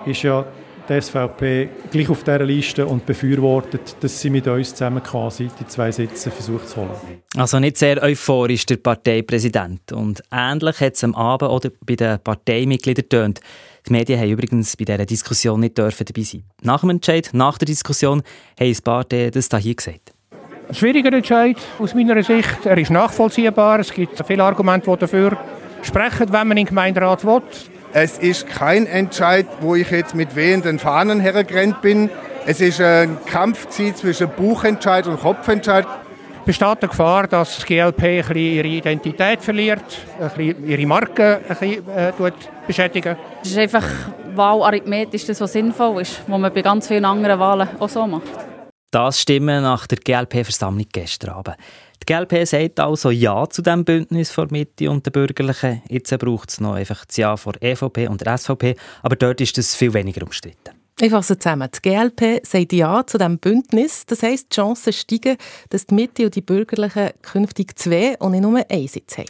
ist 0.07 0.23
ja 0.23 0.47
die 0.89 1.01
SVP 1.01 1.69
gleich 1.91 2.09
auf 2.09 2.25
dieser 2.25 2.45
Liste 2.45 2.87
und 2.87 3.07
befürwortet, 3.07 3.97
dass 4.01 4.21
sie 4.21 4.31
mit 4.31 4.49
uns 4.49 4.71
zusammen 4.71 5.03
quasi 5.03 5.49
die 5.61 5.67
zwei 5.67 5.93
Sitze 5.93 6.31
versucht 6.31 6.69
zu 6.69 6.79
holen. 6.79 6.91
Also 7.37 7.61
nicht 7.61 7.77
sehr 7.77 8.03
euphorisch 8.03 8.67
der 8.67 8.79
Parteipräsident. 8.79 9.93
Und 9.93 10.23
ähnlich 10.33 10.81
hat 10.81 10.95
es 10.95 11.05
am 11.05 11.15
Abend 11.15 11.51
oder 11.51 11.71
bei 11.87 11.95
den 11.95 12.19
Parteimitgliedern 12.19 13.05
getönt. 13.05 13.41
Die 13.87 13.93
Medien 13.93 14.21
haben 14.21 14.31
übrigens 14.31 14.77
bei 14.77 14.85
dieser 14.85 15.07
Diskussion 15.07 15.61
nicht 15.61 15.79
dürfen 15.79 16.05
dabei 16.05 16.23
sein. 16.23 16.45
Nach 16.63 16.81
dem 16.81 16.91
Entscheid, 16.91 17.31
nach 17.33 17.59
der 17.59 17.67
Diskussion, 17.67 18.23
haben 18.59 18.69
ein 18.69 18.77
paar 18.85 19.05
das 19.05 19.49
hier 19.59 19.75
gesagt. 19.75 20.13
Ein 20.69 20.75
schwieriger 20.75 21.13
Entscheid 21.13 21.57
aus 21.79 21.95
meiner 21.95 22.23
Sicht. 22.23 22.65
Er 22.65 22.79
ist 22.79 22.91
nachvollziehbar. 22.91 23.81
Es 23.81 23.93
gibt 23.93 24.25
viele 24.27 24.45
Argumente, 24.45 24.91
die 24.91 24.97
dafür 24.99 25.37
sprechen, 25.83 26.33
wenn 26.33 26.49
man 26.49 26.57
in 26.57 26.57
den 26.57 26.67
Gemeinderat 26.67 27.25
will. 27.25 27.43
Es 27.93 28.19
ist 28.19 28.47
kein 28.47 28.87
Entscheid, 28.87 29.47
wo 29.61 29.75
ich 29.75 29.91
jetzt 29.91 30.15
mit 30.15 30.37
wehenden 30.37 30.79
Fahnen 30.79 31.19
hergerannt 31.19 31.83
bin. 31.83 32.09
Es 32.47 32.61
ist 32.61 32.81
ein 32.81 33.19
Kampf 33.27 33.69
zwischen 33.69 34.29
Buchentscheid 34.29 35.07
und 35.09 35.21
Kopfentscheid. 35.21 35.87
Besteht 36.45 36.83
die 36.83 36.87
Gefahr, 36.87 37.27
dass 37.27 37.59
die 37.59 37.75
GLP 37.75 38.03
ein 38.03 38.17
bisschen 38.19 38.37
ihre 38.37 38.69
Identität 38.69 39.43
verliert, 39.43 39.83
ein 40.21 40.31
bisschen 40.31 40.69
ihre 40.69 40.87
Marke 40.87 41.41
ein 41.49 41.57
bisschen, 41.57 41.89
äh, 41.89 42.13
beschädigen? 42.71 43.17
Es 43.43 43.51
ist 43.51 43.59
einfach 43.59 43.87
wahlarithmetisch 44.35 45.27
das, 45.27 45.41
was 45.41 45.53
sinnvoll 45.53 46.03
ist, 46.03 46.23
was 46.29 46.39
man 46.39 46.53
bei 46.53 46.63
ganz 46.63 46.87
vielen 46.87 47.05
anderen 47.05 47.41
Wahlen 47.41 47.69
auch 47.81 47.89
so 47.89 48.07
macht. 48.07 48.29
Das 48.93 49.21
Stimmen 49.21 49.63
nach 49.63 49.87
der 49.89 49.99
GLP-Versammlung 49.99 50.87
gestern 50.93 51.31
Abend. 51.31 51.57
Die 52.03 52.13
GLP 52.13 52.47
sagt 52.47 52.81
also 52.81 53.11
Ja 53.11 53.49
zu 53.49 53.63
dem 53.63 53.85
Bündnis 53.85 54.31
vor 54.31 54.47
Mitte 54.51 54.91
und 54.91 55.05
den 55.05 55.13
Bürgerlichen. 55.13 55.83
Jetzt 55.89 56.17
braucht 56.19 56.51
es 56.51 56.61
noch 56.61 56.75
einfach 56.75 57.05
das 57.05 57.17
Ja 57.17 57.37
vor 57.37 57.55
EVP 57.61 58.09
und 58.09 58.25
der 58.25 58.39
SVP, 58.39 58.77
aber 59.03 59.17
dort 59.17 59.41
ist 59.41 59.59
es 59.59 59.75
viel 59.75 59.93
weniger 59.93 60.23
umstritten. 60.23 60.71
Ich 61.01 61.11
fasse 61.11 61.39
zusammen. 61.39 61.69
Die 61.75 61.81
GLP 61.81 62.47
sagt 62.47 62.73
Ja 62.73 63.07
zu 63.07 63.17
diesem 63.17 63.39
Bündnis. 63.39 64.05
Das 64.07 64.23
heisst, 64.23 64.51
die 64.53 64.57
Chancen 64.57 64.93
steigen, 64.93 65.39
dass 65.71 65.87
die 65.87 65.95
Mitte 65.95 66.25
und 66.25 66.35
die 66.35 66.43
Bürgerlichen 66.43 67.11
künftig 67.23 67.79
zwei 67.79 68.17
und 68.19 68.33
nicht 68.33 68.43
nur 68.43 68.65
einen 68.69 68.89
Sitz 68.89 69.17
haben. 69.17 69.29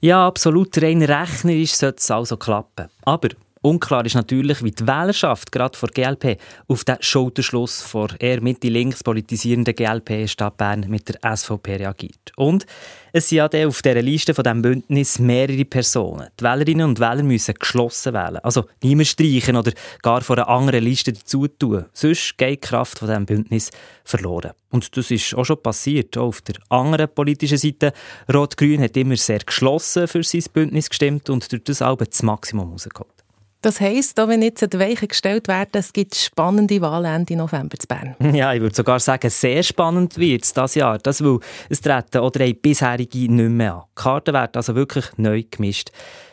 Ja, 0.00 0.26
absolut. 0.26 0.80
Rein 0.82 1.02
rechnerisch 1.02 1.74
sollte 1.74 1.98
es 1.98 2.10
also 2.10 2.36
klappen. 2.36 2.88
Aber 3.04 3.28
Unklar 3.62 4.06
ist 4.06 4.14
natürlich, 4.14 4.64
wie 4.64 4.70
die 4.70 4.86
Wählerschaft 4.86 5.52
gerade 5.52 5.76
vor 5.76 5.90
GLP 5.90 6.38
auf 6.66 6.82
den 6.84 6.96
Schulterschluss 7.00 7.82
vor 7.82 8.08
eher 8.18 8.40
Mitte-links 8.40 9.04
politisierenden 9.04 9.74
GLP 9.74 10.26
Stadt 10.26 10.56
Bern 10.56 10.86
mit 10.88 11.10
der 11.10 11.36
SVP 11.36 11.76
reagiert. 11.76 12.32
Und 12.36 12.64
es 13.12 13.28
sind 13.28 13.52
ja 13.52 13.66
auf 13.66 13.82
dieser 13.82 14.00
Liste 14.00 14.32
von 14.32 14.44
diesem 14.44 14.62
Bündnis 14.62 15.18
mehrere 15.18 15.66
Personen. 15.66 16.28
Die 16.40 16.44
Wählerinnen 16.44 16.88
und 16.88 17.00
Wähler 17.00 17.22
müssen 17.22 17.52
geschlossen 17.52 18.14
wählen. 18.14 18.38
Also 18.38 18.64
niemand 18.82 19.08
streichen 19.08 19.56
oder 19.56 19.72
gar 20.00 20.22
von 20.22 20.38
einer 20.38 20.48
anderen 20.48 20.82
Liste 20.82 21.12
dazu 21.12 21.46
tun. 21.46 21.84
Sonst 21.92 22.38
geht 22.38 22.64
die 22.64 22.66
Kraft 22.66 23.00
von 23.00 23.08
diesem 23.08 23.26
Bündnis 23.26 23.70
verloren. 24.04 24.52
Und 24.70 24.96
das 24.96 25.10
ist 25.10 25.34
auch 25.34 25.44
schon 25.44 25.62
passiert. 25.62 26.16
Auch 26.16 26.28
auf 26.28 26.40
der 26.40 26.54
anderen 26.70 27.12
politischen 27.14 27.58
Seite. 27.58 27.92
Rot-Grün 28.32 28.80
hat 28.80 28.96
immer 28.96 29.16
sehr 29.16 29.40
geschlossen 29.40 30.08
für 30.08 30.22
sein 30.22 30.44
Bündnis 30.50 30.88
gestimmt 30.88 31.28
und 31.28 31.52
durch 31.52 31.64
das 31.64 31.82
auch 31.82 31.98
das 31.98 32.22
Maximum 32.22 32.70
rausgeholt. 32.70 33.19
Das 33.62 33.78
heisst, 33.78 34.16
da 34.16 34.26
wenn 34.26 34.40
jetzt 34.40 34.72
die 34.72 34.78
Weichen 34.78 35.08
gestellt 35.08 35.46
werden, 35.46 35.72
es 35.72 35.92
gibt 35.92 36.14
spannende 36.14 36.80
Wahlen 36.80 37.14
Ende 37.14 37.36
November 37.36 37.76
zu 37.78 37.86
Bern. 37.86 38.16
Ja, 38.34 38.54
ich 38.54 38.60
würde 38.62 38.74
sogar 38.74 39.00
sagen, 39.00 39.28
sehr 39.28 39.62
spannend 39.62 40.16
wird 40.16 40.44
es 40.44 40.54
dieses 40.54 40.76
Jahr. 40.76 40.98
Das, 40.98 41.22
weil 41.22 41.40
es 41.68 41.82
treten 41.82 42.20
oder 42.20 42.42
ein 42.42 42.56
bisherige 42.56 43.30
nicht 43.30 43.50
mehr 43.50 43.74
an. 43.74 43.82
Die 43.90 44.02
Karten 44.02 44.32
werden 44.32 44.52
also 44.54 44.74
wirklich 44.74 45.06
neu 45.18 45.44
gemischt. 45.50 45.90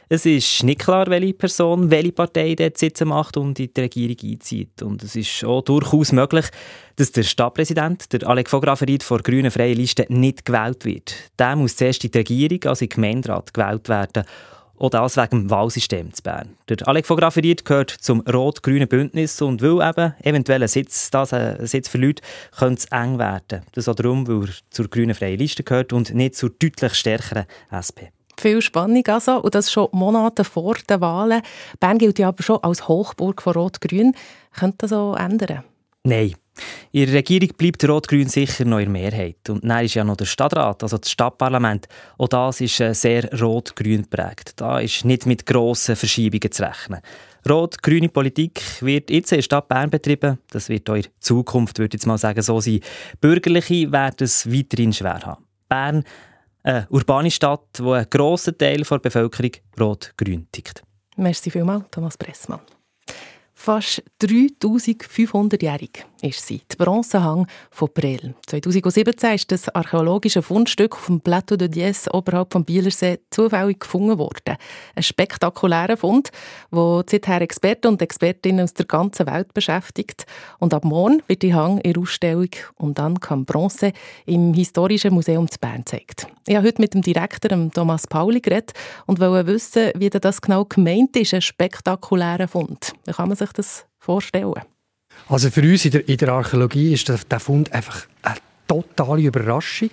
Es 0.07 0.25
ist 0.25 0.63
nicht 0.63 0.79
klar, 0.79 1.07
welche 1.07 1.33
Person, 1.33 1.91
welche 1.91 2.13
Partei 2.13 2.55
dort 2.55 2.77
sitzen 2.77 3.09
macht 3.09 3.35
und 3.35 3.59
in 3.59 3.73
die 3.75 3.81
Regierung 3.81 4.15
einzieht. 4.23 4.81
Und 4.81 5.03
es 5.03 5.17
ist 5.17 5.43
auch 5.43 5.63
durchaus 5.63 6.13
möglich, 6.13 6.45
dass 6.95 7.11
der 7.11 7.23
Stadtpräsident, 7.23 8.13
der 8.13 8.25
Alec 8.25 8.49
Vograferit 8.49 9.03
von 9.03 9.17
der 9.17 9.23
grünen 9.23 9.51
Freien 9.51 9.75
Liste, 9.75 10.05
nicht 10.07 10.45
gewählt 10.45 10.85
wird. 10.85 11.13
Der 11.37 11.57
muss 11.57 11.75
zuerst 11.75 12.05
in 12.05 12.11
die 12.11 12.19
Regierung, 12.19 12.63
also 12.67 12.85
in 12.85 12.89
den 12.89 12.95
Gemeinderat, 12.95 13.53
gewählt 13.53 13.89
werden. 13.89 14.23
Auch 14.79 14.89
das 14.89 15.17
wegen 15.17 15.43
dem 15.43 15.49
Wahlsystem 15.49 16.13
zu 16.13 16.21
Bern. 16.21 16.55
Der 16.69 16.87
Alec 16.87 17.05
von 17.05 17.17
Grafferiert 17.17 17.65
gehört 17.65 17.89
zum 17.89 18.21
rot-grünen 18.21 18.87
Bündnis 18.87 19.41
und 19.41 19.61
will 19.61 19.81
eben 19.81 20.13
eventuell 20.21 20.61
einen 20.61 20.67
Sitz, 20.67 21.09
das 21.09 21.33
einen 21.33 21.65
Sitz 21.65 21.87
verliert, 21.87 22.21
könnte 22.57 22.83
es 22.83 22.85
eng 22.85 23.17
werden. 23.17 23.63
Das 23.73 23.87
auch 23.87 23.95
darum, 23.95 24.27
weil 24.27 24.49
er 24.49 24.53
zur 24.69 24.87
grünen 24.87 25.15
Freien 25.15 25.39
Liste 25.39 25.63
gehört 25.63 25.93
und 25.93 26.13
nicht 26.13 26.35
zur 26.35 26.51
deutlich 26.51 26.93
stärkeren 26.93 27.45
SP. 27.73 28.13
Viel 28.39 28.61
Spannung 28.61 29.03
also, 29.07 29.41
und 29.41 29.55
das 29.55 29.71
schon 29.71 29.87
Monate 29.93 30.43
vor 30.43 30.75
den 30.87 31.01
Wahlen. 31.01 31.41
Bern 31.79 31.97
gilt 31.97 32.19
ja 32.19 32.27
aber 32.27 32.43
schon 32.43 32.61
als 32.61 32.87
Hochburg 32.87 33.41
von 33.41 33.53
Rot-Grün. 33.53 34.13
Könnte 34.53 34.77
das 34.79 34.91
so 34.91 35.15
ändern? 35.15 35.63
Nein. 36.03 36.35
In 36.91 37.06
der 37.06 37.15
Regierung 37.15 37.50
bleibt 37.58 37.88
Rot-Grün 37.88 38.28
sicher 38.28 38.65
noch 38.65 38.80
in 38.80 38.91
Mehrheit. 38.91 39.50
Und 39.50 39.63
dann 39.63 39.86
ist 39.86 39.93
ja 39.93 40.04
noch 40.04 40.17
der 40.17 40.26
Stadtrat, 40.26 40.84
also 40.84 40.98
das 40.98 41.12
Stadtparlament. 41.12 41.88
Auch 42.17 42.28
das 42.28 42.62
ist 42.62 42.80
äh, 42.80 42.93
sehr 42.93 43.30
rot-grün 43.39 44.04
geprägt. 44.04 44.54
Da 44.58 44.80
ist 44.80 45.06
nicht 45.06 45.26
mit 45.26 45.46
grossen 45.46 45.96
Verschiebungen 45.96 46.52
zu 46.52 46.63
rechnen. 46.63 47.02
Rot-grüne 47.48 48.10
Politik 48.10 48.62
wird 48.82 49.10
jetzt 49.10 49.32
in 49.32 49.38
der 49.38 49.43
Stadt 49.43 49.67
Bern 49.67 49.89
betrieben. 49.89 50.39
Das 50.52 50.70
wird 50.70 50.89
auch 50.89 50.96
in 50.96 51.06
Zukunft, 51.20 51.80
würde 51.80 51.96
ich 51.96 52.02
jetzt 52.02 52.08
mal 52.08 52.17
sagen, 52.17 52.41
so 52.41 52.60
sein. 52.60 52.82
Bürgerliche 53.22 53.91
werden 53.91 54.26
es 54.26 54.52
weiterhin 54.52 54.93
schwer 54.93 55.22
haben. 55.24 55.43
Bern, 55.70 56.04
eine 56.63 56.88
urbane 56.89 57.32
Stadt, 57.32 57.80
wo 57.80 57.93
ein 57.93 58.06
grosser 58.10 58.58
Teil 58.58 58.82
der 58.82 59.00
Bevölkerung 59.00 59.52
rot-grün 59.80 60.48
tickt. 60.52 60.84
Merci 61.15 61.50
vielmals, 61.50 61.86
Thomas 61.89 62.17
Pressmann. 62.17 62.60
Fast 63.67 64.01
3500-jährig 64.21 66.06
ist 66.21 66.47
sie, 66.47 66.62
die 66.71 66.77
Bronzehang 66.77 67.47
von 67.69 67.93
Prel. 67.93 68.34
2017 68.47 69.34
ist 69.34 69.51
das 69.51 69.67
archäologische 69.69 70.41
Fundstück 70.41 70.95
auf 70.95 71.08
dem 71.08 71.19
Plateau 71.19 71.58
de 71.58 71.67
Diez 71.67 72.08
oberhalb 72.12 72.53
vom 72.53 72.63
Bielersee 72.63 73.19
zufällig 73.30 73.82
gefunden 73.82 74.17
worden. 74.17 74.56
Ein 74.95 75.03
spektakulärer 75.03 75.97
Fund, 75.97 76.30
der 76.71 77.03
seither 77.10 77.41
Experten 77.41 77.88
und 77.88 78.01
Expertinnen 78.01 78.63
aus 78.63 78.73
der 78.73 78.86
ganzen 78.86 79.27
Welt 79.27 79.53
beschäftigt. 79.53 80.25
Und 80.60 80.73
ab 80.73 80.86
morgen 80.86 81.21
wird 81.27 81.41
die 81.41 81.53
Hang 81.53 81.80
in 81.80 81.97
Ausstellung 81.97 82.49
und 82.75 82.97
dann 82.97 83.19
kann 83.19 83.43
Bronze 83.43 83.91
im 84.25 84.53
Historischen 84.53 85.13
Museum 85.13 85.51
zu 85.51 85.60
Bern 85.60 85.84
gezeigt. 85.84 86.27
Ich 86.47 86.56
habe 86.56 86.65
heute 86.65 86.82
mit 86.82 86.93
dem 86.93 87.01
Direktor 87.01 87.51
Thomas 87.71 88.08
Pauli 88.08 88.39
geredet 88.39 88.71
und 89.06 89.19
wollte 89.19 89.47
wissen, 89.47 89.91
wie 89.95 90.10
das 90.10 90.41
genau 90.41 90.63
gemeint 90.63 91.15
ist, 91.17 91.34
ein 91.34 91.41
spektakulärer 91.41 92.47
Fund. 92.47 92.93
Wie 93.06 93.12
kann 93.12 93.27
man 93.27 93.36
sich 93.38 93.51
das 93.58 93.86
vorstellen? 94.00 94.62
Also 95.30 95.50
für 95.50 95.62
uns 95.62 95.86
in 95.86 95.91
der, 95.91 96.08
in 96.08 96.17
der 96.17 96.30
Archäologie 96.30 96.93
ist 96.93 97.10
der, 97.10 97.39
Fund 97.39 97.72
einfach 97.74 98.08
eine 98.22 98.38
totale 98.67 99.24
Überraschung 99.24 99.89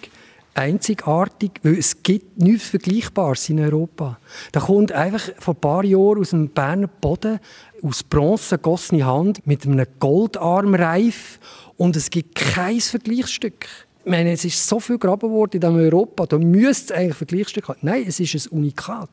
einzigartig, 0.55 1.51
weil 1.63 1.79
es 1.79 2.03
gibt 2.03 2.39
nichts 2.39 2.69
Vergleichbares 2.69 3.49
in 3.49 3.61
Europa. 3.61 4.19
Da 4.53 4.61
kommt 4.61 4.93
einfach 4.93 5.23
vor 5.39 5.55
ein 5.55 5.61
paar 5.61 5.85
Jahren 5.85 6.21
aus 6.21 6.31
dem 6.31 6.49
Berner 6.49 6.87
Boden 6.87 7.41
aus 7.83 8.03
Bronze 8.03 8.57
gegossene 8.57 9.05
Hand 9.05 9.47
mit 9.47 9.67
einem 9.67 9.87
Goldarmreif 9.99 11.39
und 11.77 11.97
es 11.97 12.09
gibt 12.09 12.37
kein 12.37 12.81
Vergleichsstück. 12.81 13.67
Ich 14.05 14.11
meine, 14.11 14.33
es 14.33 14.45
ist 14.45 14.67
so 14.67 14.81
viel 14.81 14.99
gegraben 14.99 15.31
worden 15.31 15.61
in 15.61 15.65
Europa, 15.65 16.27
da 16.27 16.39
müsste 16.39 16.95
es 16.95 17.01
eigentlich 17.01 17.17
Vergleichsstück 17.17 17.69
haben. 17.69 17.79
Nein, 17.83 18.05
es 18.07 18.21
ist 18.21 18.35
ein 18.35 18.59
Unikat. 18.59 19.11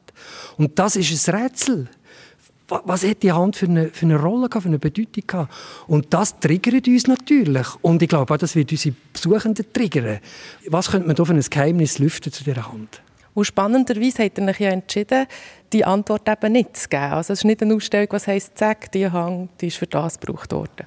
Und 0.57 0.77
das 0.77 0.95
ist 0.95 1.27
ein 1.27 1.35
Rätsel 1.35 1.89
was 2.85 3.05
hat 3.05 3.23
die 3.23 3.31
Hand 3.31 3.55
für 3.55 3.65
eine, 3.67 3.89
für 3.89 4.05
eine 4.05 4.19
Rolle 4.19 4.47
gehabt, 4.49 4.63
für 4.63 4.69
eine 4.69 4.79
Bedeutung 4.79 5.23
gehabt? 5.27 5.53
Und 5.87 6.13
das 6.13 6.39
triggert 6.39 6.87
uns 6.87 7.07
natürlich. 7.07 7.67
Und 7.81 8.01
ich 8.01 8.09
glaube 8.09 8.33
auch, 8.33 8.37
das 8.37 8.55
wird 8.55 8.71
unsere 8.71 8.95
Besuchenden 9.13 9.65
triggern. 9.73 10.19
Was 10.67 10.91
könnte 10.91 11.07
man 11.07 11.15
da 11.15 11.25
für 11.25 11.33
ein 11.33 11.41
Geheimnis 11.41 11.99
lüften 11.99 12.31
zu 12.31 12.43
dieser 12.43 12.71
Hand? 12.71 13.01
Und 13.33 13.45
spannenderweise 13.45 14.25
hat 14.25 14.37
er 14.37 14.47
sich 14.47 14.59
ja 14.59 14.71
entschieden, 14.71 15.25
die 15.71 15.85
Antwort 15.85 16.27
eben 16.27 16.51
nicht 16.51 16.75
zu 16.75 16.89
geben. 16.89 17.03
Also 17.03 17.33
es 17.33 17.39
ist 17.39 17.45
nicht 17.45 17.61
eine 17.61 17.75
Ausstellung, 17.75 18.07
was 18.11 18.27
heisst, 18.27 18.57
zack, 18.57 18.91
die 18.91 19.09
Hand, 19.09 19.51
die 19.61 19.67
ist 19.67 19.77
für 19.77 19.87
das 19.87 20.19
gebraucht 20.19 20.51
worden. 20.51 20.85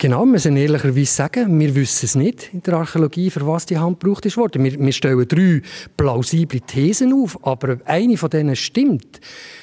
Genau, 0.00 0.20
wir 0.20 0.26
müssen 0.26 0.56
ehrlicherweise 0.56 1.12
sagen, 1.12 1.58
wir 1.58 1.74
wissen 1.74 2.06
es 2.06 2.14
nicht 2.14 2.54
in 2.54 2.62
der 2.62 2.74
Archäologie, 2.74 3.30
für 3.30 3.44
was 3.44 3.66
die 3.66 3.78
Hand 3.78 3.98
gebraucht 3.98 4.24
ist 4.26 4.36
worden. 4.36 4.62
Wir, 4.62 4.78
wir 4.78 4.92
stellen 4.92 5.26
drei 5.26 5.60
plausible 5.96 6.60
Thesen 6.60 7.12
auf, 7.12 7.44
aber 7.44 7.78
eine 7.84 8.16
von 8.16 8.30
denen 8.30 8.54
stimmt 8.54 9.20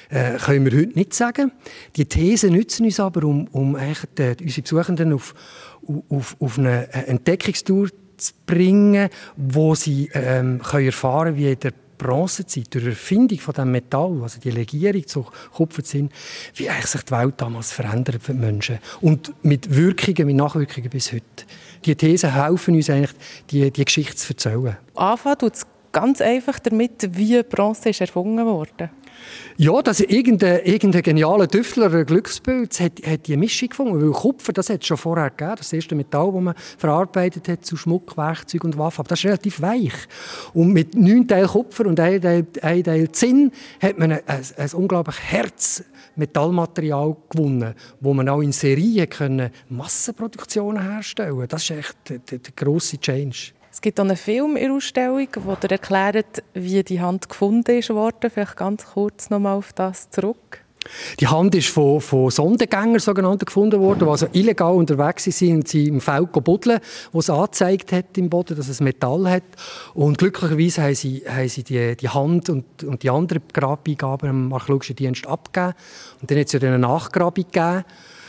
äh, 0.09 0.37
können 0.37 0.65
wir 0.65 0.77
heute 0.77 0.99
nicht 0.99 1.13
sagen. 1.13 1.53
Die 1.95 2.03
Thesen 2.03 2.51
nützen 2.51 2.85
uns 2.85 2.99
aber, 2.99 3.25
um, 3.25 3.47
um 3.53 3.77
die, 4.17 4.35
unsere 4.43 4.61
Besuchenden 4.61 5.13
auf, 5.13 5.33
auf, 6.09 6.35
auf 6.37 6.59
eine 6.59 6.91
Entdeckungstour 6.91 7.87
zu 8.17 8.33
bringen, 8.45 9.07
wo 9.37 9.73
sie 9.73 10.09
ähm, 10.13 10.61
können 10.61 10.87
erfahren 10.87 11.37
wie 11.37 11.53
in 11.53 11.59
der 11.61 11.71
Bronzezeit, 11.97 12.73
durch 12.73 12.83
die 12.83 12.89
Erfindung 12.91 13.39
von 13.39 13.53
dem 13.53 13.71
Metall, 13.71 14.19
also 14.21 14.39
die 14.39 14.51
Legierung 14.51 15.05
zu 15.07 15.25
Kupferzinn, 15.53 16.09
wie 16.55 16.69
eigentlich 16.69 16.87
sich 16.87 17.03
die 17.03 17.11
Welt 17.11 17.35
damals 17.37 17.71
verändert 17.71 18.21
für 18.21 18.33
die 18.33 18.39
Menschen. 18.39 18.79
Und 19.01 19.33
mit 19.43 19.75
Wirkungen, 19.75 20.27
mit 20.27 20.35
Nachwirkungen 20.35 20.89
bis 20.89 21.11
heute. 21.11 21.45
Die 21.85 21.95
Thesen 21.95 22.33
helfen 22.33 22.75
uns 22.75 22.89
eigentlich, 22.89 23.13
die, 23.49 23.71
die 23.71 23.85
Geschichte 23.85 24.15
zu 24.15 24.33
erzählen. 24.33 24.77
Anfangen 24.95 25.37
tut 25.37 25.53
es 25.55 25.67
ganz 25.91 26.21
einfach 26.21 26.59
damit, 26.59 27.17
wie 27.17 27.41
Bronze 27.43 27.89
ist 27.89 28.01
erfunden 28.01 28.45
wurde. 28.45 28.89
Ja, 29.57 29.81
dass 29.81 30.01
irgendein, 30.01 30.65
irgendein 30.65 31.01
genialer 31.01 31.47
Tüftler, 31.47 31.93
ein 31.93 32.05
Glückspilz, 32.05 32.81
hat, 32.81 32.93
hat 33.07 33.27
die 33.27 33.37
Mischung 33.37 33.69
gefunden. 33.69 34.01
Weil 34.01 34.11
Kupfer, 34.11 34.51
das 34.51 34.69
hat 34.69 34.81
es 34.81 34.87
schon 34.87 34.97
vorher 34.97 35.29
gegeben. 35.29 35.55
Das 35.57 35.71
erste 35.71 35.95
Metall, 35.95 36.31
das 36.33 36.41
man 36.41 36.55
verarbeitet 36.77 37.47
hat 37.47 37.65
zu 37.65 37.77
Schmuck, 37.77 38.17
Werkzeug 38.17 38.65
und 38.65 38.77
Waffen. 38.77 38.99
Aber 38.99 39.09
das 39.09 39.19
ist 39.19 39.25
relativ 39.25 39.61
weich. 39.61 39.93
Und 40.53 40.73
mit 40.73 40.93
neun 40.95 41.27
Teil 41.27 41.47
Kupfer 41.47 41.85
und 41.85 41.99
ein 41.99 42.21
Teil, 42.21 42.45
ein 42.61 42.83
Teil 42.83 43.11
Zinn 43.11 43.51
hat 43.81 43.97
man 43.97 44.11
ein, 44.11 44.21
ein, 44.27 44.73
unglaublich 44.73 45.19
Herz 45.21 45.83
Metallmaterial 46.17 47.15
gewonnen, 47.29 47.75
wo 47.99 48.13
man 48.13 48.27
auch 48.29 48.41
in 48.41 48.51
Serien 48.51 49.09
können 49.09 49.51
Massenproduktionen 49.69 50.81
herstellen. 50.81 51.45
Das 51.47 51.63
ist 51.63 51.71
echt 51.71 51.97
der, 52.09 52.19
der, 52.19 52.39
der 52.39 52.53
grosse 52.55 52.99
Change. 52.99 53.51
Es 53.75 53.81
gibt 53.81 53.99
auch 53.99 54.05
einen 54.05 54.15
Film 54.15 54.55
in 54.55 54.67
der 54.69 54.73
Ausstellung, 54.75 55.27
der 55.61 55.71
erklärt, 55.71 56.43
wie 56.53 56.81
die 56.81 57.01
Hand 57.01 57.27
gefunden 57.27 57.77
ist 57.77 57.89
worden. 57.89 58.31
Vielleicht 58.33 58.55
ganz 58.55 58.85
kurz 58.85 59.29
nochmal 59.29 59.57
auf 59.57 59.73
das 59.73 60.09
zurück. 60.11 60.61
Die 61.19 61.27
Hand 61.27 61.53
ist 61.55 61.67
von, 61.67 61.99
von 61.99 62.31
Sondengängern 62.31 62.99
sogenannten 62.99 63.43
gefunden 63.43 63.81
worden, 63.81 63.99
die 63.99 64.05
also 64.05 64.27
illegal 64.31 64.75
unterwegs 64.75 65.25
sind 65.25 65.55
und 65.55 65.67
sie 65.67 65.89
im 65.89 65.99
Feld 65.99 66.31
buddeln, 66.31 66.79
wo 67.11 67.19
es 67.19 67.29
angezeigt 67.29 67.91
hat 67.91 68.17
im 68.17 68.29
Boden, 68.29 68.55
dass 68.55 68.69
es 68.69 68.79
Metall 68.79 69.29
hat. 69.29 69.43
Und 69.93 70.19
glücklicherweise 70.19 70.81
haben 70.81 70.95
sie, 70.95 71.23
haben 71.27 71.49
sie 71.49 71.63
die, 71.63 71.97
die 71.97 72.07
Hand 72.07 72.49
und, 72.49 72.81
und 72.81 73.03
die 73.03 73.09
anderen 73.09 73.41
Grabbeigaben 73.51 74.29
am 74.29 74.53
archäologischen 74.53 74.95
Dienst 74.95 75.27
abgegeben. 75.27 75.73
Und 76.21 76.31
dann 76.31 76.39
hat 76.39 76.45
es 76.45 76.53
ja 76.53 76.61
eine 76.61 76.79
Nachgrabung 76.79 77.43
gegeben. 77.43 77.83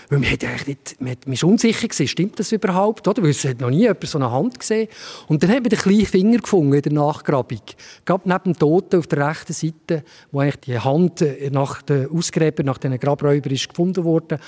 Weil 0.09 0.21
man, 0.21 0.31
hat 0.31 0.45
eigentlich 0.45 0.67
nicht, 0.67 1.01
man, 1.01 1.17
man 1.25 1.33
ist 1.33 1.45
unsicher 1.45 1.89
gewesen, 1.89 2.09
stimmt 2.09 2.39
das 2.39 2.53
überhaupt? 2.53 3.09
Oder? 3.09 3.23
Weil 3.23 3.31
es 3.31 3.45
hat 3.45 3.61
noch 3.61 3.71
nie 3.71 3.83
jemand 3.83 4.07
so 4.07 4.19
eine 4.19 4.31
Hand 4.31 4.59
gesehen. 4.59 4.89
Und 5.27 5.43
dann 5.43 5.51
hat 5.51 5.61
man 5.61 5.71
den 5.71 5.79
kleinen 5.79 6.07
Finger 6.07 6.39
gefunden 6.39 6.75
in 6.75 6.83
der 6.83 6.93
Nachgrabung. 6.93 7.61
Gerade 8.05 8.29
neben 8.29 8.45
dem 8.45 8.59
Toten 8.59 8.99
auf 8.99 9.07
der 9.09 9.29
rechten 9.29 9.53
Seite, 9.53 10.05
wo 10.31 10.41
eigentlich 10.41 10.61
die 10.61 10.79
Hand 10.79 11.23
äh, 11.23 11.51
nach 11.51 11.83
den 11.83 12.09
Ausgräbern, 12.11 12.67
nach 12.67 12.79
diesen 12.79 12.99
Grabräubern 12.99 13.53
ist 13.53 13.69
gefunden 13.69 14.05
wurde. 14.05 14.39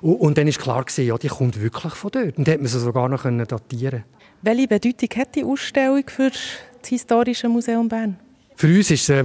Und, 0.00 0.16
und 0.16 0.38
dann 0.38 0.46
ist 0.46 0.60
klar 0.60 0.84
gewesen, 0.84 1.06
ja, 1.06 1.18
die 1.18 1.28
kommt 1.28 1.60
wirklich 1.60 1.94
von 1.94 2.10
dort. 2.10 2.38
Und 2.38 2.46
dann 2.46 2.54
hat 2.54 2.60
man 2.60 2.68
sie 2.68 2.78
sogar 2.78 3.08
noch 3.08 3.22
datieren 3.24 4.04
Welche 4.42 4.68
Bedeutung 4.68 5.08
hat 5.16 5.34
die 5.34 5.44
Ausstellung 5.44 6.04
für 6.06 6.30
das 6.30 6.88
Historische 6.88 7.48
Museum 7.48 7.88
Bern? 7.88 8.18
Für 8.54 8.68
uns 8.68 8.90
ist 8.90 9.08
es 9.08 9.24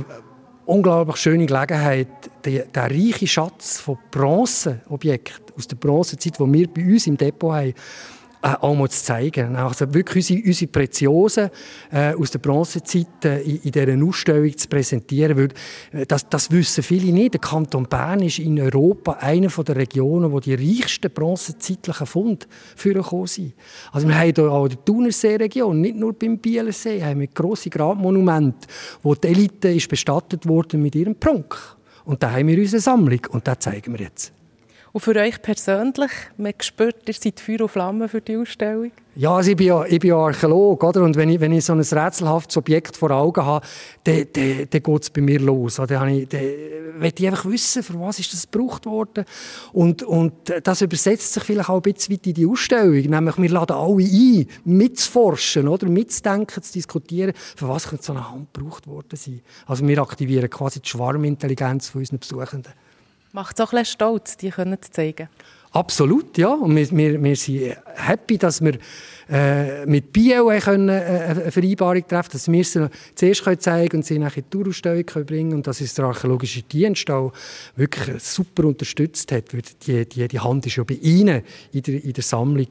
unglaublich 0.67 1.17
schöne 1.17 1.45
Gelegenheit, 1.45 2.07
den, 2.45 2.63
den 2.71 2.83
reichen 2.83 3.27
Schatz 3.27 3.79
von 3.79 3.97
Bronzeobjekten 4.11 5.55
aus 5.57 5.67
der 5.67 5.77
Bronzezeit, 5.77 6.37
die 6.37 6.39
wir 6.39 6.67
bei 6.67 6.83
uns 6.83 7.07
im 7.07 7.17
Depot 7.17 7.53
haben, 7.53 7.73
auch 8.55 8.75
mal 8.75 8.89
zu 8.89 9.03
zeigen. 9.03 9.55
Also 9.55 9.93
wirklich 9.93 10.29
unsere, 10.31 10.47
unsere 10.47 10.71
Preziosen 10.71 11.49
äh, 11.91 12.13
aus 12.13 12.31
der 12.31 12.39
Bronzezeit 12.39 13.25
äh, 13.25 13.41
in, 13.41 13.61
in 13.63 13.71
dieser 13.71 14.05
Ausstellung 14.07 14.57
zu 14.57 14.67
präsentieren. 14.67 15.37
Weil, 15.37 15.49
äh, 15.99 16.05
das, 16.05 16.27
das 16.29 16.51
wissen 16.51 16.83
viele 16.83 17.11
nicht. 17.11 17.33
Der 17.33 17.41
Kanton 17.41 17.87
Bern 17.87 18.21
ist 18.21 18.39
in 18.39 18.59
Europa 18.59 19.13
einer 19.13 19.49
der 19.49 19.75
Regionen, 19.75 20.31
wo 20.31 20.39
die 20.39 20.55
reichsten 20.55 21.11
bronzezeitlichen 21.11 22.07
Funde 22.07 22.45
vorgekommen 22.75 23.27
sind. 23.27 23.53
Also 23.91 24.07
wir 24.07 24.17
haben 24.17 24.33
hier 24.33 24.51
auch 24.51 24.67
die 24.67 24.77
Thunersee-Region, 24.77 25.79
nicht 25.81 25.95
nur 25.95 26.13
beim 26.13 26.37
Bielersee, 26.37 27.03
haben 27.03 27.19
wir 27.19 27.27
grosse 27.27 27.69
Grabmonumente, 27.69 28.67
wo 29.03 29.15
die 29.15 29.27
Elite 29.27 29.69
ist 29.69 29.89
bestattet 29.89 30.47
wurde 30.47 30.77
mit 30.77 30.95
ihrem 30.95 31.15
Prunk. 31.15 31.55
Und 32.05 32.23
da 32.23 32.31
haben 32.31 32.47
wir 32.47 32.57
unsere 32.57 32.81
Sammlung 32.81 33.19
und 33.31 33.47
das 33.47 33.59
zeigen 33.59 33.93
wir 33.93 34.05
jetzt. 34.05 34.36
Und 34.93 35.01
für 35.01 35.15
euch 35.15 35.41
persönlich, 35.41 36.11
man 36.37 36.53
spürt, 36.59 37.07
ihr 37.07 37.13
seid 37.13 37.39
Feuer 37.39 37.61
und 37.61 37.69
Flamme 37.69 38.07
für 38.07 38.21
die 38.21 38.37
Ausstellung? 38.37 38.91
Ja, 39.15 39.35
also 39.35 39.49
ich 39.49 39.57
bin 39.57 39.67
ja, 39.67 39.83
ich 39.83 39.99
bin 39.99 40.09
ja 40.09 40.17
Archäolog, 40.17 40.83
oder? 40.83 41.01
Und 41.01 41.15
wenn 41.15 41.29
ich, 41.29 41.39
wenn 41.39 41.51
ich 41.51 41.65
so 41.65 41.73
ein 41.73 41.79
rätselhaftes 41.79 42.55
Objekt 42.55 42.97
vor 42.97 43.09
Augen 43.09 43.43
habe, 43.43 43.65
dann, 44.03 44.27
dann, 44.31 44.67
dann 44.69 44.83
geht 44.83 45.01
es 45.01 45.09
bei 45.09 45.21
mir 45.21 45.39
los. 45.39 45.79
Oder? 45.79 45.99
Dann, 45.99 46.09
ich, 46.09 46.27
dann 46.29 46.41
will 46.41 47.13
ich 47.17 47.27
einfach 47.27 47.45
wissen, 47.45 47.81
für 47.81 47.99
was 47.99 48.19
ist 48.19 48.31
das 48.33 48.49
gebraucht 48.49 48.85
worden. 48.85 49.25
Und, 49.73 50.03
und 50.03 50.33
das 50.63 50.81
übersetzt 50.81 51.33
sich 51.33 51.43
vielleicht 51.43 51.69
auch 51.69 51.83
ein 51.83 51.93
bisschen 51.93 52.13
weit 52.13 52.27
in 52.27 52.33
die 52.35 52.45
Ausstellung. 52.45 52.93
Nämlich, 52.93 53.37
wir 53.37 53.49
laden 53.49 53.75
alle 53.75 54.03
ein, 54.03 54.47
mitzuforschen, 54.65 55.67
oder? 55.67 55.87
mitzudenken, 55.87 56.61
zu 56.61 56.73
diskutieren, 56.73 57.33
für 57.55 57.67
was 57.67 57.89
könnte 57.89 58.05
so 58.05 58.13
eine 58.13 58.29
Hand 58.29 58.53
gebraucht 58.53 58.85
worden 58.85 59.15
sein. 59.15 59.41
Also 59.65 59.87
wir 59.87 59.99
aktivieren 59.99 60.49
quasi 60.49 60.79
die 60.79 60.89
Schwarmintelligenz 60.89 61.89
von 61.89 62.01
unseren 62.01 62.19
Besuchenden. 62.19 62.73
Macht 63.37 63.59
es 63.59 63.67
auch 63.67 63.71
ein 63.71 63.85
stolz, 63.85 64.35
die 64.35 64.49
können 64.49 64.81
zu 64.81 64.89
zeigen? 64.89 65.29
Absolut, 65.71 66.39
ja. 66.39 66.55
Und 66.55 66.75
wir, 66.75 66.89
wir, 66.89 67.23
wir 67.23 67.35
sind 67.35 67.77
happy, 67.93 68.39
dass 68.39 68.61
wir 68.61 68.79
äh, 69.29 69.85
mit 69.85 70.11
können, 70.11 70.89
äh, 70.89 71.27
eine 71.29 71.51
Vereinbarung 71.51 72.07
treffen 72.07 72.31
dass 72.31 72.51
wir 72.51 72.63
sie 72.63 72.89
zuerst 73.13 73.43
können 73.43 73.59
zeigen 73.59 73.97
und 73.97 74.03
sie 74.03 74.17
nachher 74.17 74.37
in 74.37 74.45
die 74.45 74.49
Tourausstellung 74.49 75.05
können 75.05 75.27
bringen 75.27 75.53
und 75.53 75.67
dass 75.67 75.81
uns 75.81 75.93
der 75.93 76.05
archäologische 76.05 76.63
Dienst 76.63 77.11
auch 77.11 77.31
wirklich 77.75 78.23
super 78.23 78.65
unterstützt 78.65 79.31
hat. 79.31 79.53
Weil 79.53 79.61
die, 79.85 80.09
die, 80.09 80.27
die 80.27 80.39
Hand 80.39 80.65
ist 80.65 80.77
ja 80.77 80.83
bei 80.83 80.95
Ihnen 80.95 81.43
in 81.73 81.83
der, 81.83 82.03
in 82.03 82.13
der 82.13 82.23
Sammlung 82.23 82.69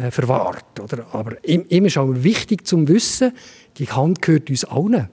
äh, 0.00 0.12
verwahrt. 0.12 0.78
Oder? 0.78 1.04
Aber 1.14 1.44
immer 1.44 1.88
ist 1.88 1.98
auch 1.98 2.12
wichtig 2.14 2.64
zu 2.64 2.86
wissen, 2.86 3.32
die 3.78 3.90
Hand 3.90 4.22
gehört 4.22 4.50
uns 4.50 4.64
allen. 4.64 5.08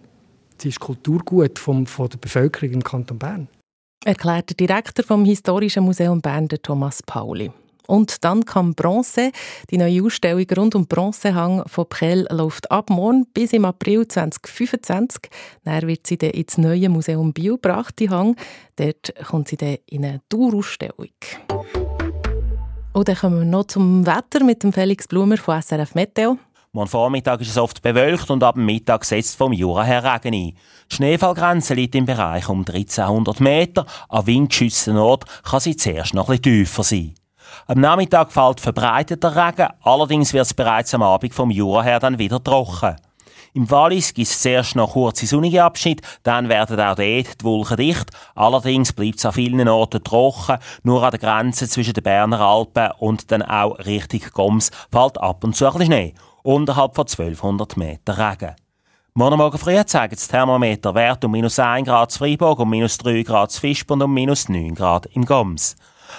Sie 0.60 0.69
ist 0.69 0.79
Kulturgut 0.79 1.58
vom, 1.58 1.88
von 1.88 2.10
der 2.10 2.19
Bevölkerung 2.19 2.73
im 2.73 2.84
Kanton 2.84 3.17
Bern 3.17 3.47
erklärt 4.05 4.49
der 4.49 4.57
Direktor 4.57 5.05
vom 5.05 5.25
Historischen 5.25 5.83
Museum 5.83 6.21
Bern, 6.21 6.47
Thomas 6.47 7.01
Pauli. 7.03 7.51
Und 7.87 8.23
dann 8.23 8.45
kam 8.45 8.75
Bronze. 8.75 9.31
Die 9.69 9.77
neue 9.77 10.03
Ausstellung 10.03 10.45
rund 10.57 10.75
um 10.75 10.87
Bronzehang 10.87 11.63
von 11.67 11.87
Prell 11.87 12.25
läuft 12.29 12.71
ab 12.71 12.89
morgen 12.89 13.25
bis 13.33 13.51
im 13.53 13.65
April 13.65 14.07
2025. 14.07 15.29
Dann 15.65 15.87
wird 15.87 16.07
sie 16.07 16.17
dann 16.17 16.31
ins 16.31 16.57
neue 16.57 16.89
Museum 16.89 17.33
Bio 17.33 17.55
gebracht, 17.55 17.99
die 17.99 18.09
Hang. 18.09 18.35
Dort 18.77 19.13
kommt 19.27 19.49
sie 19.49 19.57
dann 19.57 19.77
in 19.85 20.05
eine 20.05 20.21
Tourausstellung. 20.29 21.09
Und 22.93 23.07
dann 23.07 23.15
kommen 23.15 23.39
wir 23.39 23.45
noch 23.45 23.65
zum 23.65 24.05
Wetter 24.05 24.43
mit 24.45 24.63
dem 24.63 24.71
Felix 24.71 25.07
Blumer 25.07 25.37
von 25.37 25.61
SRF 25.61 25.95
Meteo. 25.95 26.37
Morgen 26.75 26.89
Vormittag 26.89 27.39
ist 27.39 27.51
es 27.51 27.59
oft 27.59 27.83
bewölkt 27.83 28.31
und 28.31 28.43
ab 28.43 28.55
dem 28.55 28.65
Mittag 28.65 29.05
setzt 29.05 29.36
vom 29.36 29.53
Jura 29.53 29.83
her 29.83 30.03
Regen 30.03 30.33
ein. 30.33 30.57
Die 30.89 30.95
Schneefallgrenze 30.95 31.75
liegt 31.75 31.93
im 31.93 32.07
Bereich 32.07 32.49
um 32.49 32.62
1300 32.62 33.41
Meter. 33.41 33.86
An 34.09 34.25
windgeschützten 34.25 34.97
Ort 34.97 35.25
kann 35.43 35.59
sie 35.59 35.75
zuerst 35.75 36.15
noch 36.15 36.31
etwas 36.31 36.41
tiefer 36.41 36.81
sein. 36.81 37.13
Am 37.67 37.79
Nachmittag 37.79 38.31
fällt 38.31 38.59
verbreiteter 38.59 39.36
Regen, 39.36 39.67
allerdings 39.83 40.33
wird 40.33 40.47
es 40.47 40.55
bereits 40.55 40.95
am 40.95 41.03
Abend 41.03 41.36
vom 41.36 41.51
Jura 41.51 41.83
her 41.83 41.99
dann 41.99 42.17
wieder 42.17 42.43
trocken. 42.43 42.95
Im 43.53 43.69
Wallis 43.69 44.15
gibt 44.15 44.29
es 44.29 44.41
zuerst 44.41 44.75
noch 44.75 44.93
kurze 44.93 45.27
sonnige 45.27 45.63
Abschnitte, 45.63 46.01
dann 46.23 46.49
werden 46.49 46.79
auch 46.79 46.95
dort 46.95 46.97
die 47.39 47.43
Wolken 47.43 47.77
dicht. 47.77 48.09
Allerdings 48.33 48.93
bleibt 48.93 49.19
es 49.19 49.25
an 49.27 49.33
vielen 49.33 49.67
Orten 49.67 50.03
trocken. 50.03 50.57
Nur 50.81 51.03
an 51.03 51.12
der 51.12 51.19
Grenze 51.19 51.69
zwischen 51.69 51.93
den 51.93 52.03
Berner 52.03 52.39
Alpen 52.39 52.89
und 52.97 53.31
dann 53.31 53.43
auch 53.43 53.77
Richtung 53.77 54.21
Goms 54.33 54.71
fällt 54.91 55.21
ab 55.21 55.43
und 55.43 55.55
zu 55.55 55.67
ein 55.67 55.73
bisschen 55.73 55.86
Schnee. 55.86 56.15
Unterhalb 56.43 56.93
von 56.93 57.06
1200 57.08 57.77
Meter 57.77 58.17
Regen. 58.17 58.56
Morgen 59.13 59.38
Morgen 59.38 59.58
früh 59.58 59.82
zeigen 59.86 60.15
das 60.15 60.27
Thermometer 60.27 60.93
Wert 60.93 61.23
um 61.23 61.32
minus 61.32 61.58
1 61.58 61.88
Grad 61.88 62.12
zu 62.12 62.19
Freiburg, 62.19 62.60
um 62.60 62.69
minus 62.69 62.97
3 62.97 63.23
Grad 63.23 63.51
zu 63.51 63.63
Visp 63.63 63.89
und 63.89 64.01
um 64.01 64.13
minus 64.13 64.49
9 64.49 64.75
Grad 64.75 65.06
im 65.13 65.23
Goms. 65.23 65.77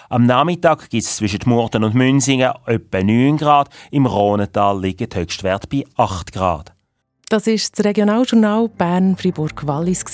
Am 0.08 0.24
Nachmittag 0.24 0.88
gibt 0.88 1.04
es 1.04 1.16
zwischen 1.16 1.40
Murten 1.44 1.84
und 1.84 1.94
Münsingen 1.94 2.52
etwa 2.64 3.02
9 3.02 3.36
Grad, 3.36 3.68
im 3.90 4.06
Rhonental 4.06 4.80
liegt 4.80 5.00
der 5.00 5.20
Höchstwert 5.20 5.68
bei 5.68 5.84
8 5.96 6.32
Grad. 6.32 6.72
Das 7.28 7.46
ist 7.46 7.78
das 7.78 7.84
Regionaljournal 7.84 8.68
Bern-Fribourg-Wallis. 8.68 10.04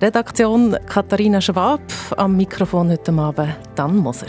Redaktion 0.00 0.76
Katharina 0.86 1.40
Schwab, 1.40 1.80
am 2.16 2.36
Mikrofon 2.36 2.90
heute 2.90 3.12
Abend 3.12 3.56
Dan 3.74 3.96
Moser. 3.96 4.26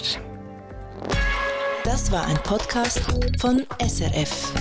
Das 1.84 2.12
war 2.12 2.26
ein 2.26 2.38
Podcast 2.44 3.02
von 3.40 3.64
SRF. 3.80 4.54